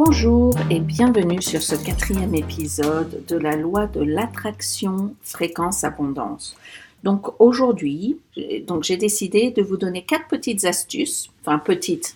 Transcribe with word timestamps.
Bonjour 0.00 0.54
et 0.70 0.78
bienvenue 0.78 1.42
sur 1.42 1.60
ce 1.60 1.74
quatrième 1.74 2.32
épisode 2.32 3.24
de 3.26 3.36
la 3.36 3.56
loi 3.56 3.88
de 3.88 4.00
l'attraction 4.00 5.12
fréquence 5.24 5.82
abondance. 5.82 6.56
Donc 7.02 7.40
aujourd'hui, 7.40 8.20
j'ai 8.36 8.96
décidé 8.96 9.50
de 9.50 9.60
vous 9.60 9.76
donner 9.76 10.04
quatre 10.04 10.28
petites 10.28 10.64
astuces, 10.66 11.32
enfin 11.40 11.58
petites, 11.58 12.14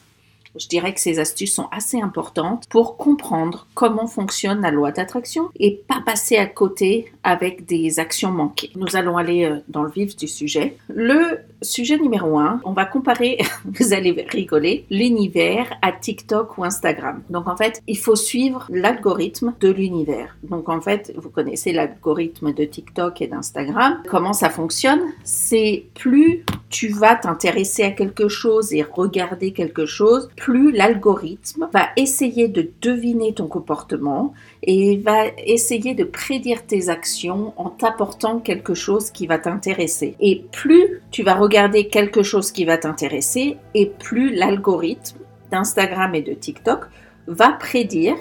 je 0.57 0.69
dirais 0.69 0.95
que 0.95 1.01
ces 1.01 1.19
astuces 1.19 1.55
sont 1.55 1.69
assez 1.73 2.01
importantes 2.01 2.67
pour 2.69 2.97
comprendre 2.97 3.67
comment 3.75 4.07
fonctionne 4.07 4.61
la 4.61 4.71
loi 4.71 4.93
d'attraction 4.93 5.49
et 5.59 5.83
pas 5.89 6.03
passer 6.07 6.37
à 6.37 6.47
côté 6.47 7.11
avec 7.25 7.67
des 7.67 7.99
actions 8.01 8.31
manquées. 8.31 8.71
Nous 8.75 8.97
allons 8.97 9.17
aller 9.17 9.45
euh, 9.45 9.59
dans 9.69 9.83
le 9.83 9.91
vif 9.91 10.17
du 10.17 10.27
sujet. 10.27 10.77
Le 10.89 11.39
sujet 11.61 11.99
numéro 11.99 12.39
un, 12.39 12.61
on 12.65 12.73
va 12.73 12.85
comparer, 12.85 13.39
vous 13.65 13.93
allez 13.93 14.27
rigoler, 14.29 14.85
l'univers 14.91 15.73
à 15.83 15.93
TikTok 15.93 16.59
ou 16.59 16.65
Instagram. 16.65 17.23
Donc 17.31 17.49
en 17.49 17.57
fait, 17.57 17.81
il 17.87 17.99
faut 17.99 18.17
suivre 18.17 18.67
l'algorithme 18.71 19.55
de 19.61 19.71
l'univers. 19.71 20.37
Donc 20.43 20.69
en 20.69 20.81
fait, 20.81 21.13
vous 21.17 21.31
connaissez 21.31 21.73
l'algorithme 21.73 22.53
de 22.53 22.65
TikTok 22.65 23.23
et 23.23 23.27
d'Instagram. 23.27 24.03
Comment 24.09 24.33
ça 24.33 24.51
fonctionne? 24.51 25.01
C'est 25.25 25.85
plus 25.95 26.45
tu 26.69 26.89
vas 26.89 27.15
t'intéresser 27.15 27.83
à 27.83 27.91
quelque 27.91 28.29
chose 28.29 28.73
et 28.73 28.83
regarder 28.83 29.53
quelque 29.53 29.85
chose, 29.85 30.31
plus 30.37 30.73
l'algorithme 30.73 31.69
va 31.73 31.89
essayer 31.97 32.49
de 32.49 32.71
deviner 32.81 33.35
ton 33.35 33.47
comportement 33.47 34.33
et 34.63 34.97
va 34.97 35.27
essayer 35.45 35.95
de 35.95 36.05
prédire 36.05 36.65
tes 36.67 36.89
actions 36.89 37.12
en 37.57 37.71
t'apportant 37.71 38.39
quelque 38.39 38.75
chose 38.75 39.11
qui 39.11 39.27
va 39.27 39.39
t'intéresser. 39.39 40.17
Et 40.21 40.45
plus 40.53 41.03
tu 41.11 41.23
vas 41.23 41.35
regarder 41.35 41.89
quelque 41.89 42.23
chose 42.23 42.53
qui 42.53 42.65
va 42.65 42.79
t'intéresser, 42.79 43.57
et 43.75 43.87
plus 43.87 44.35
l'algorithme 44.35 45.19
d'Instagram 45.51 46.15
et 46.15 46.23
de 46.23 46.33
TikTok 46.33 46.87
va 47.27 47.53
prédire 47.53 48.17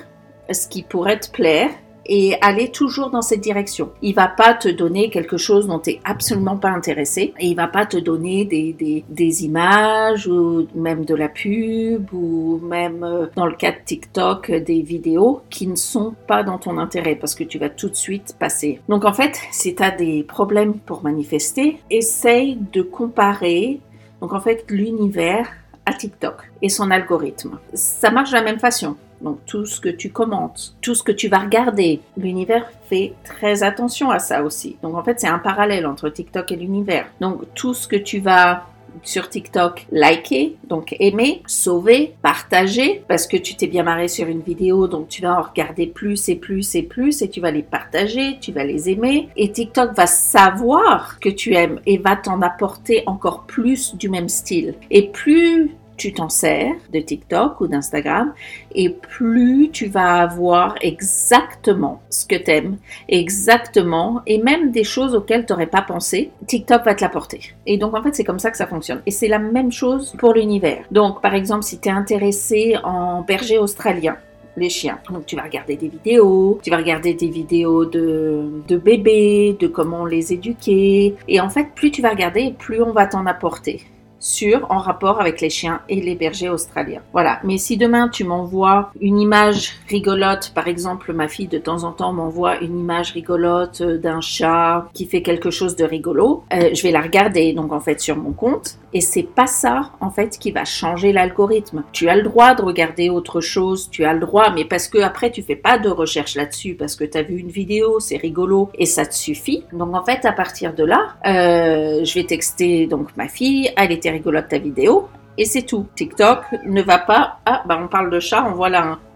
ce 0.52 0.68
qui 0.68 0.84
pourrait 0.84 1.20
te 1.20 1.32
plaire 1.32 1.72
et 2.06 2.36
aller 2.42 2.70
toujours 2.72 3.10
dans 3.10 3.22
cette 3.22 3.42
direction. 3.42 3.92
Il 4.02 4.16
va 4.16 4.28
pas 4.28 4.54
te 4.54 4.68
donner 4.68 5.10
quelque 5.10 5.38
chose 5.38 5.68
dont 5.68 5.80
tu 5.80 5.98
absolument 6.04 6.58
pas 6.58 6.70
intéressé 6.70 7.34
et 7.40 7.48
il 7.48 7.56
va 7.56 7.68
pas 7.68 7.86
te 7.86 7.98
donner 7.98 8.46
des, 8.46 8.74
des, 8.74 9.04
des, 9.10 9.46
images 9.46 10.28
ou 10.28 10.68
même 10.76 11.06
de 11.06 11.16
la 11.16 11.30
pub 11.30 12.14
ou 12.14 12.60
même 12.64 13.04
euh, 13.04 13.28
dans 13.36 13.46
le 13.46 13.56
cas 13.56 13.72
de 13.72 13.78
TikTok 13.84 14.52
des 14.52 14.82
vidéos 14.82 15.42
qui 15.50 15.68
ne 15.68 15.76
sont 15.76 16.14
pas 16.28 16.44
dans 16.44 16.58
ton 16.58 16.78
intérêt 16.78 17.16
parce 17.16 17.36
que 17.36 17.44
tu 17.44 17.60
vas 17.60 17.70
tout 17.70 17.90
de 17.90 17.96
suite 17.96 18.36
passer. 18.38 18.82
Donc 18.90 19.06
en 19.06 19.14
fait, 19.14 19.40
si 19.52 19.76
tu 19.76 19.84
as 19.84 19.92
des 19.92 20.24
problèmes 20.24 20.74
pour 20.74 21.04
manifester, 21.04 21.80
essaye 21.90 22.58
de 22.74 22.82
comparer 22.82 23.80
donc 24.22 24.34
en 24.34 24.40
fait 24.40 24.66
l'univers 24.70 25.48
à 25.86 25.94
TikTok 25.94 26.36
et 26.62 26.70
son 26.70 26.92
algorithme. 26.92 27.60
Ça 27.74 28.12
marche 28.12 28.32
de 28.32 28.36
la 28.36 28.44
même 28.44 28.60
façon. 28.60 28.96
Donc 29.22 29.40
tout 29.46 29.66
ce 29.66 29.80
que 29.80 29.90
tu 29.90 30.12
commentes, 30.12 30.76
tout 30.82 30.96
ce 30.96 31.04
que 31.04 31.12
tu 31.12 31.28
vas 31.28 31.40
regarder, 31.40 32.02
l'univers 32.18 32.70
fait 32.90 33.14
très 33.24 33.64
attention 33.64 34.10
à 34.10 34.20
ça 34.20 34.44
aussi. 34.44 34.78
Donc 34.82 34.96
en 34.96 35.04
fait 35.04 35.20
c'est 35.20 35.28
un 35.28 35.40
parallèle 35.40 35.86
entre 35.86 36.10
TikTok 36.10 36.52
et 36.52 36.56
l'univers. 36.56 37.06
Donc 37.20 37.42
tout 37.54 37.74
ce 37.74 37.88
que 37.88 37.96
tu 37.96 38.20
vas 38.20 38.66
sur 39.04 39.30
TikTok, 39.30 39.88
liker, 39.92 40.58
donc 40.68 40.96
aimer, 41.00 41.42
sauver, 41.48 42.14
partager, 42.22 43.04
parce 43.08 43.28
que 43.28 43.38
tu 43.38 43.56
t'es 43.56 43.68
bien 43.68 43.84
marré 43.84 44.08
sur 44.08 44.28
une 44.28 44.42
vidéo, 44.42 44.88
donc 44.88 45.08
tu 45.08 45.22
vas 45.22 45.40
en 45.40 45.42
regarder 45.42 45.88
plus 45.88 46.30
et 46.30 46.36
plus 46.36 46.76
et 46.76 46.84
plus, 46.84 47.22
et 47.22 47.30
tu 47.30 47.42
vas 47.42 47.52
les 47.52 47.64
partager, 47.64 48.38
tu 48.40 48.52
vas 48.52 48.64
les 48.64 48.90
aimer, 48.90 49.30
et 49.36 49.52
TikTok 49.52 49.94
va 49.94 50.08
savoir 50.08 51.20
que 51.20 51.30
tu 51.30 51.54
aimes 51.54 51.80
et 51.86 51.98
va 51.98 52.16
t'en 52.16 52.42
apporter 52.42 53.04
encore 53.06 53.44
plus 53.44 53.96
du 53.96 54.10
même 54.10 54.30
style. 54.30 54.76
Et 54.90 55.08
plus 55.08 55.72
tu 55.98 56.14
t'en 56.14 56.30
sers 56.30 56.74
de 56.94 57.00
TikTok 57.00 57.62
ou 57.62 57.68
d'Instagram 57.68 58.34
et 58.74 58.90
plus 58.90 59.70
tu 59.72 59.88
vas 59.88 60.22
avoir 60.22 60.76
exactement 60.82 62.02
ce 62.10 62.26
que 62.26 62.36
tu 62.36 62.52
aimes, 62.52 62.78
exactement, 63.08 64.22
et 64.26 64.38
même 64.38 64.72
des 64.72 64.84
choses 64.84 65.16
auxquelles 65.16 65.46
tu 65.46 65.54
n'aurais 65.54 65.68
pas 65.68 65.82
pensé, 65.82 66.32
TikTok 66.48 66.84
va 66.86 66.96
te 66.96 67.02
l'apporter. 67.02 67.54
Et 67.66 67.78
donc 67.78 67.96
en 67.96 68.02
fait 68.02 68.16
c'est 68.16 68.24
comme 68.24 68.40
ça 68.40 68.52
que 68.52 68.58
ça 68.58 68.68
fonctionne. 68.68 69.02
Et 69.06 69.12
c'est 69.12 69.28
la 69.28 69.40
même 69.40 69.72
chose 69.72 70.16
pour 70.18 70.34
l'univers. 70.34 70.84
Donc 70.92 71.22
par 71.22 71.36
exemple 71.36 71.64
si 71.64 71.80
tu 71.80 71.90
es 71.90 71.92
intéressé 71.92 72.76
en 72.84 73.22
berger 73.22 73.58
australien, 73.58 74.18
les 74.58 74.70
chiens. 74.70 75.00
Donc 75.10 75.26
tu 75.26 75.36
vas 75.36 75.44
regarder 75.44 75.76
des 75.76 75.88
vidéos, 75.88 76.60
tu 76.64 76.70
vas 76.70 76.78
regarder 76.78 77.14
des 77.14 77.30
vidéos 77.30 77.86
de 77.86 78.78
bébés, 78.78 79.56
de 79.60 79.68
comment 79.68 80.06
les 80.06 80.34
éduquer. 80.34 81.16
Et 81.28 81.40
en 81.40 81.50
fait, 81.50 81.68
plus 81.76 81.92
tu 81.92 82.02
vas 82.02 82.10
regarder, 82.10 82.54
plus 82.58 82.82
on 82.82 82.92
va 82.92 83.06
t'en 83.06 83.26
apporter 83.26 83.82
sur 84.22 84.68
en 84.70 84.78
rapport 84.78 85.20
avec 85.20 85.42
les 85.42 85.50
chiens 85.50 85.82
et 85.90 86.00
les 86.00 86.16
bergers 86.16 86.50
australiens. 86.50 87.02
Voilà. 87.12 87.40
Mais 87.44 87.58
si 87.58 87.76
demain 87.76 88.08
tu 88.08 88.24
m'envoies 88.24 88.92
une 89.02 89.20
image 89.20 89.74
rigolote, 89.90 90.54
par 90.56 90.68
exemple, 90.68 91.12
ma 91.12 91.28
fille 91.28 91.48
de 91.48 91.58
temps 91.58 91.84
en 91.84 91.92
temps 91.92 92.14
m'envoie 92.14 92.60
une 92.60 92.80
image 92.80 93.12
rigolote 93.12 93.82
d'un 93.82 94.22
chat 94.22 94.88
qui 94.94 95.08
fait 95.08 95.24
quelque 95.24 95.50
chose 95.50 95.76
de 95.76 95.84
rigolo, 95.84 96.44
euh, 96.54 96.70
je 96.74 96.84
vais 96.84 96.92
la 96.92 97.02
regarder 97.02 97.52
donc 97.54 97.74
en 97.74 97.80
fait 97.80 98.00
sur 98.00 98.16
mon 98.16 98.32
compte 98.32 98.78
et 98.94 99.02
c'est 99.02 99.24
pas 99.24 99.48
ça 99.48 99.92
en 100.00 100.12
fait 100.12 100.38
qui 100.38 100.52
va 100.52 100.66
changer 100.66 101.12
l'algorithme. 101.12 101.84
Tu 101.92 102.08
as 102.08 102.16
le 102.16 102.24
droit 102.24 102.54
de 102.54 102.62
regarder 102.62 103.10
autre 103.10 103.42
chose, 103.42 103.90
tu 103.90 104.06
as 104.06 104.14
le 104.14 104.20
droit, 104.20 104.52
mais 104.54 104.66
parce 104.66 104.88
que 104.88 105.00
après 105.00 105.32
tu 105.32 105.42
fais 105.42 105.56
pas 105.56 105.80
de 105.80 105.90
recherche 105.90 106.36
là-dessus 106.36 106.76
parce 106.76 106.96
que 106.96 107.04
tu 107.04 107.18
as 107.18 107.24
vu 107.24 107.38
une 107.38 107.50
vidéo, 107.50 108.00
c'est 108.00 108.18
rigolo 108.18 108.70
et 108.76 108.86
ça 108.86 109.06
te 109.06 109.16
suffit. 109.16 109.64
Donc 109.74 109.96
en 109.96 110.04
fait 110.04 110.26
à 110.26 110.32
partir 110.32 110.74
de 110.74 110.84
là, 110.84 111.16
euh, 111.26 112.04
je 112.04 112.14
vais 112.14 112.26
texter 112.26 112.86
donc 112.86 113.16
ma 113.18 113.28
fille, 113.28 113.72
elle 113.78 113.92
était 113.92 114.11
ta 114.50 114.58
vidéo 114.58 115.10
et 115.38 115.46
c'est 115.46 115.64
tout. 115.64 115.88
TikTok 115.96 116.44
ne 116.66 116.82
va 116.82 117.00
pas. 117.00 117.40
Ah, 117.46 117.64
bah 117.66 117.80
on 117.82 117.88
parle 117.88 118.10
de 118.10 118.20
chat, 118.20 118.46
on 118.48 118.54
voit 118.54 118.70
là 118.70 118.84
un. 118.84 119.00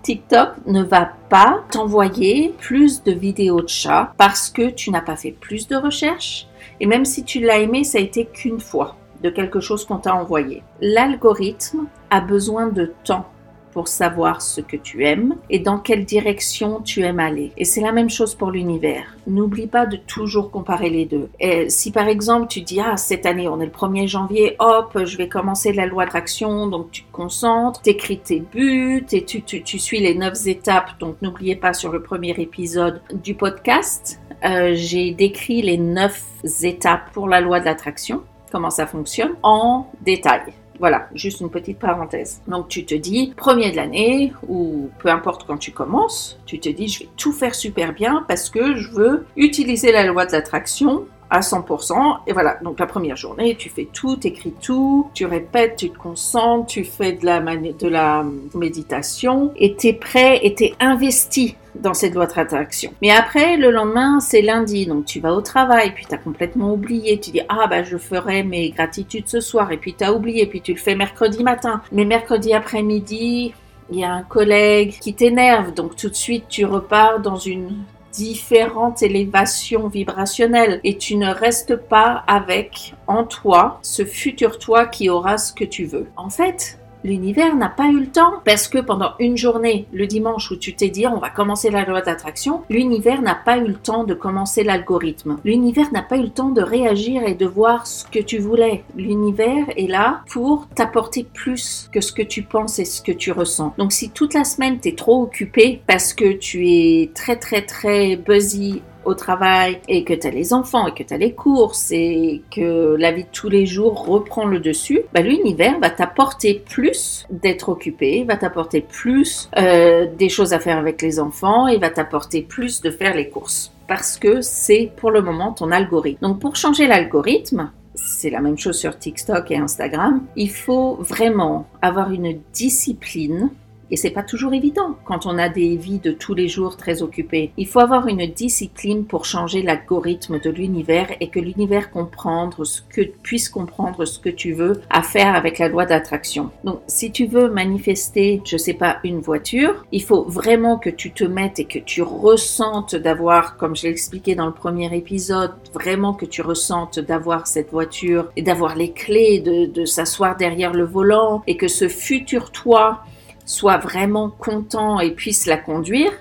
TikTok 0.04 0.50
ne 0.66 0.84
va 0.84 1.12
pas 1.30 1.64
t'envoyer 1.72 2.54
plus 2.60 3.04
de 3.04 3.12
vidéos 3.12 3.62
de 3.62 3.70
chats 3.70 4.14
parce 4.18 4.50
que 4.50 4.70
tu 4.70 4.92
n'as 4.92 5.02
pas 5.02 5.16
fait 5.16 5.32
plus 5.32 5.68
de 5.68 5.76
recherches. 5.76 6.48
Et 6.80 6.86
même 6.86 7.06
si 7.06 7.24
tu 7.24 7.40
l'as 7.40 7.60
aimé, 7.60 7.84
ça 7.84 7.98
a 7.98 8.02
été 8.02 8.26
qu'une 8.26 8.60
fois 8.60 8.98
de 9.24 9.30
quelque 9.30 9.60
chose 9.60 9.86
qu'on 9.86 9.98
t'a 9.98 10.16
envoyé. 10.16 10.64
L'algorithme 10.82 11.86
a 12.10 12.22
besoin 12.22 12.68
de 12.68 12.94
temps 13.04 13.28
pour 13.72 13.88
savoir 13.88 14.42
ce 14.42 14.62
que 14.62 14.78
tu 14.78 15.06
aimes 15.06 15.36
et 15.50 15.60
dans 15.60 15.80
quelle 15.80 16.06
direction 16.06 16.82
tu 16.82 17.02
aimes 17.02 17.20
aller. 17.20 17.52
Et 17.58 17.66
c'est 17.66 17.82
la 17.82 17.92
même 17.92 18.10
chose 18.10 18.36
pour 18.36 18.52
l'univers. 18.52 19.16
N'oublie 19.28 19.68
pas 19.68 19.86
de 19.86 19.98
toujours 19.98 20.52
comparer 20.52 20.90
les 20.90 21.06
deux. 21.06 21.30
Et 21.40 21.70
si 21.70 21.92
par 21.92 22.08
exemple 22.08 22.48
tu 22.48 22.62
dis 22.62 22.80
ah 22.80 22.98
cette 22.98 23.26
année 23.26 23.48
on 23.48 23.60
est 23.62 23.66
le 23.66 23.72
1er 23.72 24.08
janvier, 24.08 24.56
hop, 24.60 24.98
je 25.04 25.18
vais 25.18 25.28
commencer 25.28 25.74
la 25.74 25.86
loi 25.86 26.06
d'attraction, 26.06 26.68
donc 26.68 26.92
tu 26.92 27.04
te 27.04 27.12
concentres, 27.12 27.82
t'écris 27.82 28.20
tes 28.20 28.40
buts 28.40 29.06
et 29.12 29.24
tu, 29.24 29.42
tu, 29.42 29.64
tu 29.64 29.80
suis 29.80 30.00
les 30.00 30.16
neuf 30.16 30.48
étapes. 30.48 31.00
Donc 31.00 31.16
n'oubliez 31.22 31.56
pas 31.56 31.74
sur 31.74 31.92
le 31.92 32.02
premier 32.02 32.32
épisode 32.32 33.02
du 33.14 33.36
podcast, 33.36 34.20
euh, 34.44 34.72
j'ai 34.74 35.12
décrit 35.12 35.62
les 35.62 35.78
neuf 35.78 36.24
étapes 36.64 37.12
pour 37.14 37.28
la 37.28 37.42
loi 37.42 37.60
de 37.60 37.66
l'attraction, 37.66 38.24
comment 38.52 38.72
ça 38.72 38.88
fonctionne 38.88 39.34
en 39.44 39.88
détail. 40.02 40.42
Voilà, 40.82 41.10
juste 41.14 41.42
une 41.42 41.52
petite 41.52 41.78
parenthèse. 41.78 42.42
Donc 42.48 42.68
tu 42.68 42.86
te 42.86 42.96
dis, 42.96 43.36
premier 43.38 43.70
de 43.70 43.76
l'année, 43.76 44.34
ou 44.50 44.90
peu 44.98 45.10
importe 45.10 45.46
quand 45.46 45.58
tu 45.58 45.72
commences, 45.72 46.40
tu 46.48 46.60
te 46.60 46.70
dis, 46.70 46.88
je 46.88 47.02
vais 47.02 47.10
tout 47.18 47.32
faire 47.34 47.54
super 47.54 47.94
bien 47.94 48.26
parce 48.28 48.50
que 48.50 48.76
je 48.76 48.90
veux 48.90 49.28
utiliser 49.38 49.92
la 49.92 50.04
loi 50.04 50.26
de 50.26 50.32
l'attraction 50.32 51.06
à 51.32 51.40
100%. 51.40 52.18
Et 52.28 52.34
voilà, 52.34 52.58
donc 52.62 52.78
la 52.78 52.86
première 52.86 53.16
journée, 53.16 53.56
tu 53.56 53.70
fais 53.70 53.88
tout, 53.92 54.18
tu 54.18 54.28
écris 54.28 54.54
tout, 54.62 55.10
tu 55.14 55.26
répètes, 55.26 55.78
tu 55.78 55.90
te 55.90 55.98
concentres, 55.98 56.68
tu 56.68 56.84
fais 56.84 57.14
de 57.14 57.26
la, 57.26 57.40
de 57.40 57.88
la 57.88 58.26
méditation 58.54 59.54
et 59.56 59.76
tu 59.76 59.88
es 59.88 59.94
prêt 59.94 60.42
et 60.44 60.54
tu 60.54 60.66
es 60.66 60.74
investi 60.82 61.56
dans 61.74 61.94
cette 61.94 62.14
loi 62.14 62.26
d'attraction. 62.26 62.94
Mais 63.02 63.12
après, 63.12 63.56
le 63.56 63.72
lendemain, 63.72 64.20
c'est 64.20 64.42
lundi, 64.42 64.86
donc 64.86 65.06
tu 65.06 65.22
vas 65.22 65.34
au 65.34 65.40
travail, 65.40 65.94
puis 65.96 66.06
tu 66.06 66.14
as 66.14 66.18
complètement 66.18 66.74
oublié, 66.74 67.18
tu 67.18 67.32
dis, 67.32 67.42
ah 67.48 67.66
bah 67.68 67.84
je 67.84 67.98
ferai 67.98 68.44
mes 68.44 68.70
gratitudes 68.72 69.30
ce 69.30 69.40
soir, 69.40 69.72
et 69.72 69.78
puis 69.78 69.94
tu 69.94 70.04
as 70.04 70.14
oublié, 70.14 70.46
puis 70.48 70.60
tu 70.60 70.74
le 70.74 70.80
fais 70.80 70.96
mercredi 70.96 71.44
matin. 71.44 71.82
Mais 71.94 72.04
mercredi 72.04 72.54
après-midi, 72.54 73.54
il 73.90 74.00
y 74.00 74.04
a 74.04 74.12
un 74.12 74.24
collègue 74.24 74.98
qui 75.00 75.14
t'énerve, 75.14 75.74
donc 75.74 75.96
tout 75.96 76.10
de 76.10 76.16
suite 76.16 76.46
tu 76.50 76.66
repars 76.66 77.22
dans 77.22 77.38
une 77.38 77.78
différente 78.12 79.02
élévation 79.02 79.88
vibrationnelle 79.88 80.80
et 80.84 80.98
tu 80.98 81.16
ne 81.16 81.30
restes 81.30 81.76
pas 81.76 82.24
avec 82.28 82.94
en 83.08 83.24
toi 83.24 83.80
ce 83.82 84.06
futur 84.06 84.60
toi 84.60 84.86
qui 84.86 85.10
aura 85.10 85.38
ce 85.38 85.54
que 85.54 85.64
tu 85.64 85.86
veux. 85.86 86.08
En 86.18 86.30
fait, 86.30 86.81
l'univers 87.04 87.56
n'a 87.56 87.70
pas 87.70 87.88
eu 87.88 88.00
le 88.00 88.08
temps 88.08 88.42
parce 88.46 88.68
que 88.68 88.80
pendant 88.80 89.14
une 89.20 89.38
journée, 89.38 89.88
le 89.94 90.08
dimanche 90.08 90.52
où 90.52 90.56
tu 90.56 90.76
t'es 90.76 90.90
dit 90.90 91.08
on 91.08 91.18
va 91.18 91.30
commencer 91.30 91.70
la 91.70 91.86
loi 91.86 92.02
d'attraction, 92.02 92.62
l'univers 92.70 93.22
n'a 93.22 93.36
pas 93.36 93.58
eu 93.58 93.68
le 93.68 93.76
temps 93.76 94.04
de 94.04 94.14
commencer 94.14 94.64
l'algorithme. 94.64 95.38
L'univers 95.44 95.92
n'a 95.92 96.02
pas 96.02 96.18
eu 96.18 96.24
le 96.24 96.30
temps 96.30 96.50
de 96.50 96.62
réagir 96.62 97.24
et 97.24 97.36
de 97.36 97.46
voir 97.46 97.88
ce 97.88 98.06
que 98.06 98.20
tu 98.20 98.40
voulais. 98.40 98.84
L'univers 98.96 99.66
est 99.78 99.88
là 99.88 100.22
pour 100.30 100.68
t'apporter 100.76 101.26
plus 101.34 101.90
que 101.92 102.02
ce 102.02 102.12
que 102.12 102.22
tu 102.22 102.44
penses 102.44 102.80
et 102.80 102.86
ce 102.86 103.02
que 103.02 103.12
tu 103.12 103.32
ressens. 103.32 103.74
Donc 103.78 103.92
si 103.92 104.10
toute 104.10 104.34
la 104.34 104.44
semaine 104.44 104.80
tu 104.80 104.90
es 104.90 104.96
trop 104.96 105.24
occupé 105.24 105.82
parce 105.88 106.14
que 106.14 106.34
tu 106.34 106.68
es 106.68 107.12
très 107.14 107.38
très 107.38 107.62
très 107.64 108.16
busy 108.16 108.82
au 109.06 109.14
travail 109.14 109.80
et 109.88 110.04
que 110.04 110.14
tu 110.14 110.28
as 110.28 110.32
les 110.32 110.54
enfants 110.54 110.88
et 110.88 110.94
que 110.94 111.04
tu 111.04 111.14
as 111.14 111.18
les 111.18 111.34
courses 111.34 111.92
et 111.92 112.42
que 112.52 112.96
la 112.98 113.12
vie 113.12 113.24
de 113.24 113.30
tous 113.32 113.50
les 113.50 113.66
jours 113.66 114.06
reprend 114.06 114.46
le 114.46 114.60
dessus, 114.60 115.02
bah, 115.14 115.22
l'univers 115.22 115.80
va 115.80 115.90
t'apporter 115.90 116.64
plus 116.66 117.26
d'être 117.30 117.70
occupé, 117.70 118.24
va 118.24 118.38
t'apporter 118.38 118.82
plus 118.82 119.50
euh, 119.58 120.08
des 120.18 120.30
choses 120.30 120.54
à 120.54 120.60
faire 120.60 120.78
avec 120.78 121.02
les 121.02 121.20
enfants 121.20 121.68
et 121.68 121.78
va 121.78 121.90
t'apporter 121.90 122.42
plus 122.42 122.82
de 122.82 122.92
faire 122.92 123.16
les 123.16 123.30
courses 123.30 123.72
parce 123.88 124.18
que 124.18 124.42
c'est 124.42 124.92
pour 124.96 125.12
le 125.12 125.22
moment 125.22 125.52
ton 125.52 125.72
algorithme. 125.72 126.22
Donc 126.22 126.40
pour 126.40 126.56
changer 126.56 126.88
l'algorithme, 126.88 127.72
c'est 127.94 128.30
la 128.30 128.40
même 128.40 128.58
chose 128.58 128.78
sur 128.78 128.98
TikTok 128.98 129.52
et 129.52 129.58
Instagram, 129.58 130.22
il 130.36 130.50
faut 130.50 130.96
vraiment 131.02 131.68
avoir 131.82 132.12
une 132.12 132.40
discipline 132.54 133.50
et 133.92 133.98
c'est 133.98 134.10
pas 134.10 134.24
toujours 134.24 134.54
évident 134.54 134.96
quand 135.06 135.26
on 135.26 135.38
a 135.38 135.50
des 135.50 135.76
vies 135.76 136.00
de 136.00 136.12
tous 136.12 136.34
les 136.34 136.48
jours 136.48 136.78
très 136.78 137.02
occupées. 137.02 137.52
Il 137.58 137.68
faut 137.68 137.80
avoir 137.80 138.08
une 138.08 138.26
discipline 138.26 139.06
pour 139.06 139.26
changer 139.26 139.62
l'algorithme 139.62 140.40
de 140.40 140.50
l'univers 140.50 141.10
et 141.20 141.28
que 141.28 141.40
l'univers 141.40 141.92
comprendre 141.92 142.64
ce 142.64 142.82
que, 142.82 143.02
puisse 143.02 143.50
comprendre 143.50 144.06
ce 144.06 144.20
que 144.20 144.30
tu 144.30 144.54
veux 144.54 144.82
à 144.90 145.02
faire 145.04 145.36
avec 145.36 145.60
la 145.60 145.68
loi 145.68 145.86
d'attraction. 145.86 146.52
Donc, 146.64 146.80
si 146.88 147.12
tu 147.12 147.26
veux 147.26 147.50
manifester, 147.50 148.42
je 148.46 148.58
sais 148.58 148.74
pas, 148.74 148.98
une 149.04 149.20
voiture, 149.20 149.86
il 149.92 150.04
faut 150.04 150.24
vraiment 150.24 150.78
que 150.78 150.90
tu 150.90 151.12
te 151.12 151.24
mettes 151.24 151.60
et 151.60 151.66
que 151.66 151.80
tu 151.80 152.02
ressentes 152.02 152.96
d'avoir, 152.96 153.58
comme 153.58 153.76
je 153.76 153.84
l'ai 153.84 153.90
expliqué 153.90 154.36
dans 154.36 154.46
le 154.46 154.54
premier 154.54 154.96
épisode, 154.96 155.52
vraiment 155.74 156.14
que 156.14 156.26
tu 156.26 156.42
ressentes 156.42 157.00
d'avoir 157.00 157.48
cette 157.48 157.72
voiture 157.72 158.32
et 158.38 158.42
d'avoir 158.42 158.76
les 158.76 158.92
clés, 158.92 159.40
de, 159.40 159.66
de 159.66 159.86
s'asseoir 159.86 160.38
derrière 160.38 160.74
le 160.74 160.86
volant 160.86 161.44
et 161.48 161.58
que 161.58 161.68
ce 161.68 161.90
futur 161.90 162.52
toi 162.52 163.04
soit 163.46 163.78
vraiment 163.78 164.30
content 164.30 165.00
et 165.00 165.12
puisse 165.12 165.46
la 165.46 165.58
conduire, 165.58 166.12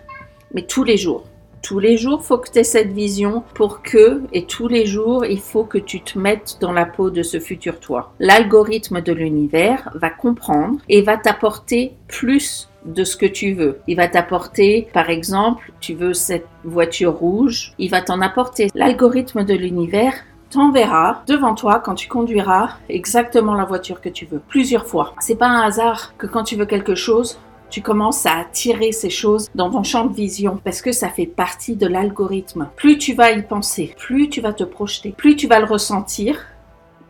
mais 0.55 0.63
tous 0.63 0.85
les 0.85 0.97
jours. 0.97 1.25
Tous 1.63 1.79
les 1.79 1.99
jours, 1.99 2.25
faut 2.25 2.39
que 2.39 2.51
tu 2.51 2.59
aies 2.59 2.65
cette 2.65 2.93
vision 2.93 3.45
pour 3.55 3.83
que, 3.83 4.23
et 4.33 4.47
tous 4.47 4.67
les 4.67 4.87
jours, 4.87 5.27
il 5.27 5.41
faut 5.41 5.65
que 5.65 5.77
tu 5.77 6.01
te 6.01 6.19
mettes 6.19 6.57
dans 6.61 6.73
la 6.73 6.87
peau 6.87 7.11
de 7.11 7.23
ce 7.23 7.39
futur 7.39 7.81
toi. 7.81 8.15
L'algorithme 8.19 9.03
de 9.03 9.13
l'univers 9.13 9.91
va 9.95 10.09
comprendre 10.09 10.79
et 10.89 11.03
va 11.03 11.19
t'apporter 11.19 11.93
plus 12.09 12.71
de 12.87 13.05
ce 13.05 13.17
que 13.17 13.27
tu 13.27 13.53
veux. 13.53 13.81
Il 13.87 13.97
va 13.97 14.09
t'apporter, 14.09 14.89
par 14.95 15.11
exemple, 15.11 15.73
tu 15.81 15.93
veux 15.95 16.15
cette 16.15 16.47
voiture 16.65 17.13
rouge, 17.13 17.75
il 17.79 17.91
va 17.91 18.01
t'en 18.01 18.23
apporter. 18.23 18.69
L'algorithme 18.75 19.45
de 19.45 19.55
l'univers 19.55 20.15
t'enverra 20.51 21.23
devant 21.27 21.55
toi 21.55 21.81
quand 21.83 21.95
tu 21.95 22.09
conduiras 22.09 22.71
exactement 22.89 23.55
la 23.55 23.65
voiture 23.65 24.01
que 24.01 24.09
tu 24.09 24.27
veux, 24.27 24.41
plusieurs 24.49 24.87
fois. 24.87 25.15
C'est 25.21 25.37
pas 25.37 25.49
un 25.49 25.63
hasard 25.63 26.15
que 26.19 26.27
quand 26.27 26.43
tu 26.43 26.57
veux 26.57 26.67
quelque 26.67 26.95
chose, 26.95 27.39
tu 27.71 27.83
commences 27.83 28.27
à 28.27 28.37
attirer 28.37 28.91
ces 28.91 29.11
choses 29.11 29.49
dans 29.55 29.71
ton 29.71 29.85
champ 29.85 30.07
de 30.07 30.15
vision 30.15 30.61
parce 30.65 30.83
que 30.83 30.93
ça 30.93 31.09
fait 31.09 31.27
partie 31.27 31.77
de 31.77 31.87
l'algorithme. 31.87 32.69
Plus 32.77 32.99
tu 32.99 33.15
vas 33.15 33.31
y 33.31 33.43
penser, 33.43 33.95
plus 33.97 34.29
tu 34.29 34.41
vas 34.41 34.53
te 34.53 34.65
projeter, 34.65 35.15
plus 35.17 35.37
tu 35.37 35.47
vas 35.47 35.61
le 35.61 35.67
ressentir 35.67 36.47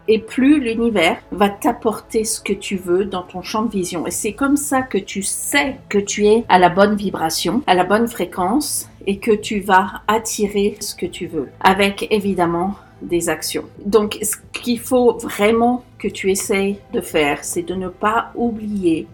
et 0.06 0.19
plus 0.19 0.60
l'univers 0.60 1.16
va 1.31 1.48
t'apporter 1.48 2.25
ce 2.25 2.40
que 2.40 2.52
tu 2.52 2.76
veux 2.76 3.04
dans 3.04 3.22
ton 3.22 3.43
champ 3.43 3.62
de 3.62 3.70
vision. 3.70 4.06
Et 4.06 4.10
c'est 4.10 4.32
comme 4.32 4.56
ça 4.56 4.82
que 4.82 4.98
tu 4.98 5.22
sais 5.22 5.78
que 5.88 5.98
tu 5.98 6.26
es 6.26 6.44
à 6.48 6.58
la 6.58 6.69
bonne 6.69 6.94
vibration, 6.94 7.62
à 7.66 7.75
la 7.75 7.84
bonne 7.84 8.08
fréquence 8.08 8.88
et 9.06 9.19
que 9.19 9.32
tu 9.32 9.60
vas 9.60 10.02
attirer 10.08 10.76
ce 10.81 10.94
que 10.94 11.06
tu 11.06 11.26
veux. 11.26 11.48
Avec 11.60 12.06
évidemment 12.10 12.75
des 13.02 13.29
actions. 13.29 13.64
Donc, 13.85 14.19
ce 14.23 14.37
qu'il 14.52 14.79
faut 14.79 15.19
vraiment 15.19 15.85
que 15.99 16.08
tu 16.08 16.31
essayes 16.31 16.79
de 16.93 17.00
faire, 17.00 17.44
c'est 17.44 17.62
de 17.62 17.75
ne 17.75 17.88
pas 17.88 18.32
oublier 18.35 19.06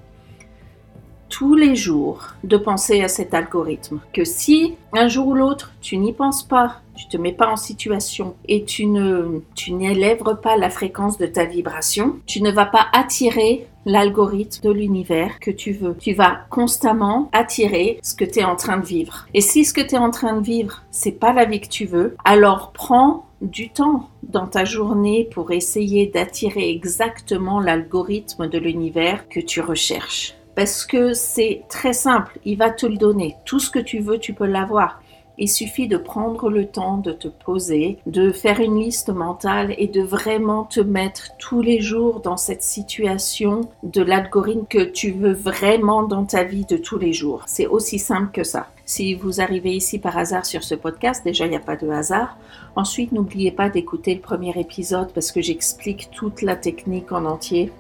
tous 1.29 1.55
les 1.55 1.75
jours 1.75 2.35
de 2.45 2.57
penser 2.57 3.03
à 3.03 3.09
cet 3.09 3.35
algorithme. 3.35 4.01
Que 4.13 4.25
si 4.25 4.77
un 4.93 5.09
jour 5.09 5.29
ou 5.29 5.35
l'autre 5.35 5.73
tu 5.81 5.99
n'y 5.99 6.13
penses 6.13 6.43
pas, 6.43 6.81
tu 6.97 7.09
te 7.09 7.17
mets 7.17 7.33
pas 7.33 7.49
en 7.49 7.57
situation 7.57 8.37
et 8.49 8.65
tu 8.65 8.87
ne 8.87 9.41
tu 9.55 9.73
n'élèves 9.73 10.23
pas 10.43 10.57
la 10.57 10.71
fréquence 10.71 11.19
de 11.19 11.27
ta 11.27 11.45
vibration, 11.45 12.17
tu 12.27 12.43
ne 12.43 12.51
vas 12.51 12.67
pas 12.67 12.87
attirer 12.93 13.67
l'algorithme 13.85 14.63
de 14.63 14.71
l'univers 14.71 15.39
que 15.41 15.51
tu 15.51 15.73
veux. 15.73 15.97
Tu 15.99 16.13
vas 16.13 16.41
constamment 16.51 17.29
attirer 17.33 18.01
ce 18.03 18.15
que 18.15 18.25
tu 18.25 18.41
es 18.41 18.45
en 18.45 18.57
train 18.57 18.79
de 18.79 18.87
vivre. 18.87 19.27
Et 19.35 19.41
si 19.41 19.65
ce 19.65 19.75
que 19.75 19.81
tu 19.81 19.95
es 19.95 19.99
en 19.99 20.11
train 20.11 20.37
de 20.37 20.45
vivre, 20.45 20.83
c'est 20.91 21.13
pas 21.13 21.33
la 21.33 21.45
vie 21.45 21.61
que 21.61 21.69
tu 21.69 21.85
veux, 21.85 22.17
alors 22.25 22.73
prends 22.73 23.26
du 23.41 23.71
temps 23.71 24.09
dans 24.23 24.47
ta 24.47 24.65
journée 24.65 25.29
pour 25.33 25.51
essayer 25.51 26.07
d'attirer 26.07 26.71
exactement 26.71 27.61
l'algorithme 27.61 28.49
de 28.49 28.59
l'univers 28.59 29.29
que 29.29 29.41
tu 29.41 29.61
recherches. 29.61 30.35
Parce 30.55 30.87
que 30.87 31.13
c'est 31.13 31.65
très 31.69 31.93
simple, 31.93 32.39
il 32.45 32.57
va 32.57 32.71
te 32.71 32.87
le 32.87 32.97
donner. 32.97 33.37
Tout 33.45 33.59
ce 33.59 33.71
que 33.71 33.79
tu 33.79 33.99
veux, 33.99 34.19
tu 34.19 34.33
peux 34.33 34.47
l'avoir. 34.47 35.03
Il 35.39 35.51
suffit 35.51 35.87
de 35.87 35.99
prendre 35.99 36.49
le 36.49 36.67
temps 36.67 36.97
de 36.97 37.13
te 37.13 37.29
poser, 37.29 37.99
de 38.07 38.31
faire 38.33 38.59
une 38.59 38.81
liste 38.81 39.11
mentale 39.11 39.75
et 39.77 39.87
de 39.87 40.01
vraiment 40.01 40.65
te 40.65 40.81
mettre 40.81 41.37
tous 41.39 41.61
les 41.61 41.81
jours 41.81 42.21
dans 42.21 42.39
cette 42.39 42.63
situation 42.63 43.69
de 43.83 44.01
l'algorithme 44.01 44.65
que 44.67 44.83
tu 44.83 45.11
veux 45.11 45.35
vraiment 45.35 46.05
dans 46.05 46.25
ta 46.25 46.43
vie 46.43 46.65
de 46.65 46.79
tous 46.79 46.97
les 46.97 47.13
jours. 47.13 47.43
C'est 47.47 47.67
aussi 47.67 47.99
simple 47.99 48.33
que 48.33 48.45
ça. 48.45 48.69
Si 48.89 49.15
vous 49.15 49.41
arrivez 49.41 49.75
ici 49.75 49.99
par 49.99 50.17
hasard 50.17 50.47
sur 50.47 50.63
ce 50.63 50.77
podcast, 50.77 51.25
déjà 51.25 51.45
il 51.47 51.51
n'y 51.51 51.57
a 51.57 51.61
pas 51.61 51.75
de 51.75 51.89
hasard. 51.91 52.39
Ensuite, 52.77 53.11
n'oubliez 53.11 53.51
pas 53.51 53.69
d'écouter 53.69 54.15
le 54.15 54.21
premier 54.21 54.57
épisode 54.61 55.13
parce 55.13 55.33
que 55.33 55.43
j'explique 55.43 56.09
toute 56.13 56.41
la 56.41 56.55
technique 56.55 57.11
en 57.11 57.25
entier 57.25 57.73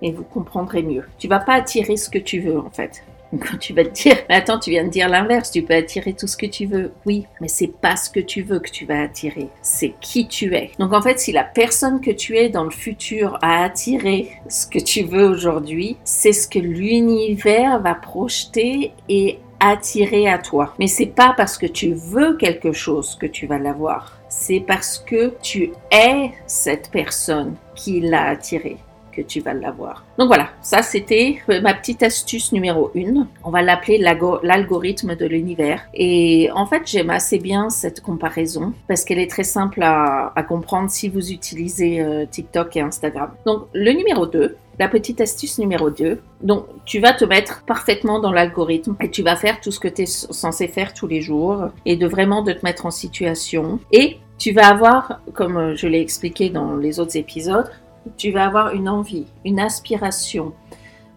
et 0.00 0.10
vous 0.10 0.24
comprendrez 0.24 0.82
mieux. 0.82 1.04
Tu 1.18 1.28
vas 1.28 1.40
pas 1.40 1.52
attirer 1.52 1.98
ce 1.98 2.08
que 2.08 2.18
tu 2.18 2.40
veux 2.40 2.58
en 2.58 2.70
fait. 2.70 3.04
Quand 3.32 3.58
tu 3.58 3.74
vas 3.74 3.84
te 3.84 3.90
dire, 3.90 4.16
mais 4.28 4.34
attends, 4.36 4.58
tu 4.58 4.70
viens 4.70 4.84
de 4.84 4.90
dire 4.90 5.08
l'inverse, 5.08 5.50
tu 5.50 5.62
peux 5.62 5.74
attirer 5.74 6.14
tout 6.14 6.26
ce 6.26 6.36
que 6.36 6.46
tu 6.46 6.64
veux. 6.64 6.92
Oui, 7.04 7.26
mais 7.42 7.48
c'est 7.48 7.68
pas 7.68 7.96
ce 7.96 8.08
que 8.08 8.20
tu 8.20 8.40
veux 8.40 8.60
que 8.60 8.70
tu 8.70 8.86
vas 8.86 9.02
attirer, 9.02 9.48
c'est 9.60 9.92
qui 10.00 10.28
tu 10.28 10.54
es. 10.54 10.70
Donc 10.78 10.94
en 10.94 11.02
fait, 11.02 11.20
si 11.20 11.32
la 11.32 11.44
personne 11.44 12.00
que 12.00 12.10
tu 12.10 12.38
es 12.38 12.48
dans 12.48 12.64
le 12.64 12.70
futur 12.70 13.38
a 13.42 13.64
attiré 13.64 14.30
ce 14.48 14.66
que 14.66 14.78
tu 14.78 15.02
veux 15.02 15.28
aujourd'hui, 15.28 15.98
c'est 16.04 16.32
ce 16.32 16.48
que 16.48 16.58
l'univers 16.58 17.80
va 17.80 17.94
projeter 17.94 18.92
et 19.10 19.38
attirer 19.70 20.28
à 20.28 20.38
toi. 20.38 20.74
Mais 20.78 20.86
c'est 20.86 21.06
pas 21.06 21.34
parce 21.36 21.58
que 21.58 21.66
tu 21.66 21.94
veux 21.94 22.36
quelque 22.36 22.72
chose 22.72 23.16
que 23.16 23.26
tu 23.26 23.46
vas 23.46 23.58
l'avoir. 23.58 24.12
C'est 24.28 24.60
parce 24.60 24.98
que 24.98 25.34
tu 25.42 25.72
es 25.90 26.30
cette 26.46 26.90
personne 26.90 27.54
qui 27.74 28.00
l'a 28.00 28.28
attiré 28.28 28.78
que 29.14 29.22
tu 29.22 29.40
vas 29.40 29.54
l'avoir. 29.54 30.04
Donc 30.18 30.26
voilà, 30.26 30.50
ça 30.60 30.82
c'était 30.82 31.38
euh, 31.48 31.60
ma 31.60 31.72
petite 31.72 32.02
astuce 32.02 32.52
numéro 32.52 32.90
une. 32.94 33.26
On 33.44 33.50
va 33.50 33.62
l'appeler 33.62 33.98
l'algorithme 33.98 35.14
de 35.14 35.26
l'univers. 35.26 35.82
Et 35.94 36.50
en 36.52 36.66
fait, 36.66 36.82
j'aime 36.84 37.10
assez 37.10 37.38
bien 37.38 37.70
cette 37.70 38.00
comparaison 38.00 38.72
parce 38.88 39.04
qu'elle 39.04 39.20
est 39.20 39.30
très 39.30 39.44
simple 39.44 39.82
à, 39.82 40.32
comprendre 40.48 40.90
si 40.90 41.08
vous 41.08 41.32
utilisez 41.32 42.00
euh, 42.00 42.26
TikTok 42.26 42.76
et 42.76 42.80
Instagram. 42.80 43.30
Donc 43.46 43.66
le 43.72 43.92
numéro 43.92 44.26
2, 44.26 44.56
la 44.78 44.88
petite 44.88 45.20
astuce 45.20 45.58
numéro 45.58 45.90
2. 45.90 46.20
Donc, 46.42 46.66
tu 46.84 47.00
vas 47.00 47.12
te 47.12 47.24
mettre 47.24 47.64
parfaitement 47.64 48.18
dans 48.18 48.32
l'algorithme 48.32 48.96
et 49.00 49.10
tu 49.10 49.22
vas 49.22 49.36
faire 49.36 49.60
tout 49.60 49.70
ce 49.70 49.80
que 49.80 49.88
tu 49.88 50.02
es 50.02 50.06
censé 50.06 50.68
faire 50.68 50.94
tous 50.94 51.06
les 51.06 51.20
jours 51.20 51.68
et 51.84 51.96
de 51.96 52.06
vraiment 52.06 52.42
de 52.42 52.52
te 52.52 52.64
mettre 52.64 52.86
en 52.86 52.90
situation. 52.90 53.78
Et 53.92 54.18
tu 54.38 54.52
vas 54.52 54.68
avoir, 54.68 55.20
comme 55.32 55.74
je 55.74 55.86
l'ai 55.86 56.00
expliqué 56.00 56.50
dans 56.50 56.76
les 56.76 57.00
autres 57.00 57.16
épisodes, 57.16 57.70
tu 58.16 58.30
vas 58.30 58.46
avoir 58.46 58.74
une 58.74 58.88
envie, 58.88 59.26
une 59.44 59.60
aspiration 59.60 60.52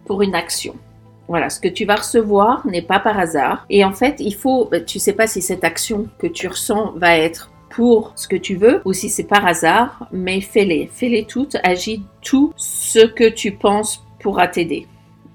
pour 0.06 0.22
une 0.22 0.34
action. 0.34 0.74
Voilà, 1.28 1.50
ce 1.50 1.60
que 1.60 1.68
tu 1.68 1.84
vas 1.84 1.96
recevoir 1.96 2.66
n'est 2.66 2.82
pas 2.82 3.00
par 3.00 3.18
hasard. 3.18 3.66
Et 3.68 3.84
en 3.84 3.92
fait, 3.92 4.16
il 4.18 4.34
faut, 4.34 4.64
bah, 4.70 4.80
tu 4.80 4.98
sais 4.98 5.12
pas 5.12 5.26
si 5.26 5.42
cette 5.42 5.62
action 5.62 6.06
que 6.18 6.26
tu 6.26 6.48
ressens 6.48 6.92
va 6.96 7.18
être 7.18 7.50
pour 7.70 8.12
ce 8.16 8.28
que 8.28 8.36
tu 8.36 8.56
veux 8.56 8.80
ou 8.84 8.92
si 8.92 9.08
c'est 9.08 9.24
par 9.24 9.46
hasard, 9.46 10.08
mais 10.12 10.40
fais-les, 10.40 10.88
fais-les 10.92 11.24
toutes, 11.24 11.56
agis 11.62 12.02
tout 12.22 12.52
ce 12.56 13.06
que 13.06 13.28
tu 13.28 13.52
penses 13.52 14.04
pourra 14.20 14.48
t'aider. 14.48 14.86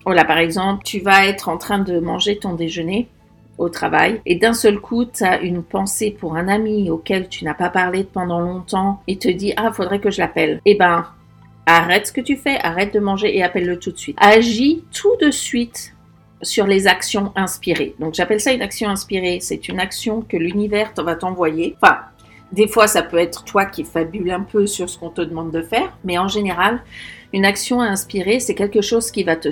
Voilà, 0.06 0.26
par 0.26 0.38
exemple, 0.38 0.84
tu 0.84 1.00
vas 1.00 1.26
être 1.26 1.50
en 1.50 1.58
train 1.58 1.80
de 1.80 2.00
manger 2.00 2.38
ton 2.38 2.54
déjeuner 2.54 3.08
au 3.58 3.70
travail 3.70 4.20
et 4.26 4.36
d'un 4.36 4.54
seul 4.54 4.80
coup, 4.80 5.06
tu 5.06 5.24
as 5.24 5.42
une 5.42 5.64
pensée 5.64 6.12
pour 6.12 6.36
un 6.36 6.48
ami 6.48 6.90
auquel 6.90 7.30
tu 7.30 7.46
n'as 7.46 7.54
pas 7.54 7.70
parlé 7.70 8.04
pendant 8.04 8.42
longtemps 8.42 9.02
et 9.08 9.18
te 9.18 9.30
dit 9.30 9.54
"Ah, 9.56 9.72
faudrait 9.72 10.00
que 10.00 10.12
je 10.12 10.20
l'appelle." 10.20 10.60
Eh 10.66 10.76
ben, 10.76 11.06
Arrête 11.66 12.08
ce 12.08 12.12
que 12.12 12.22
tu 12.22 12.36
fais, 12.36 12.58
arrête 12.60 12.94
de 12.94 13.00
manger 13.00 13.38
et 13.38 13.44
appelle-le 13.44 13.80
tout 13.80 13.92
de 13.92 13.98
suite. 13.98 14.18
Agis 14.20 14.84
tout 14.92 15.16
de 15.22 15.32
suite 15.32 15.96
sur 16.42 16.68
les 16.68 16.88
actions 16.88 17.32
inspirées. 17.38 17.96
Donc 18.00 18.16
j'appelle 18.16 18.42
ça 18.42 18.52
une 18.52 18.62
action 18.62 18.90
inspirée. 18.90 19.40
C'est 19.42 19.70
une 19.70 19.80
action 19.80 20.22
que 20.22 20.36
l'univers 20.36 20.92
va 20.98 21.16
t'envoyer. 21.16 21.78
Enfin, 21.82 22.00
des 22.54 22.68
fois 22.68 22.88
ça 22.88 23.02
peut 23.02 23.18
être 23.18 23.44
toi 23.44 23.66
qui 23.66 23.84
fabule 23.84 24.32
un 24.32 24.42
peu 24.42 24.68
sur 24.68 24.90
ce 24.90 24.98
qu'on 24.98 25.10
te 25.10 25.22
demande 25.22 25.52
de 25.52 25.62
faire, 25.62 25.98
mais 26.06 26.18
en 26.18 26.28
général, 26.28 26.82
une 27.34 27.46
action 27.46 27.82
inspirée, 27.82 28.40
c'est 28.40 28.54
quelque 28.54 28.82
chose 28.82 29.10
qui 29.12 29.24
va 29.24 29.36
te 29.36 29.50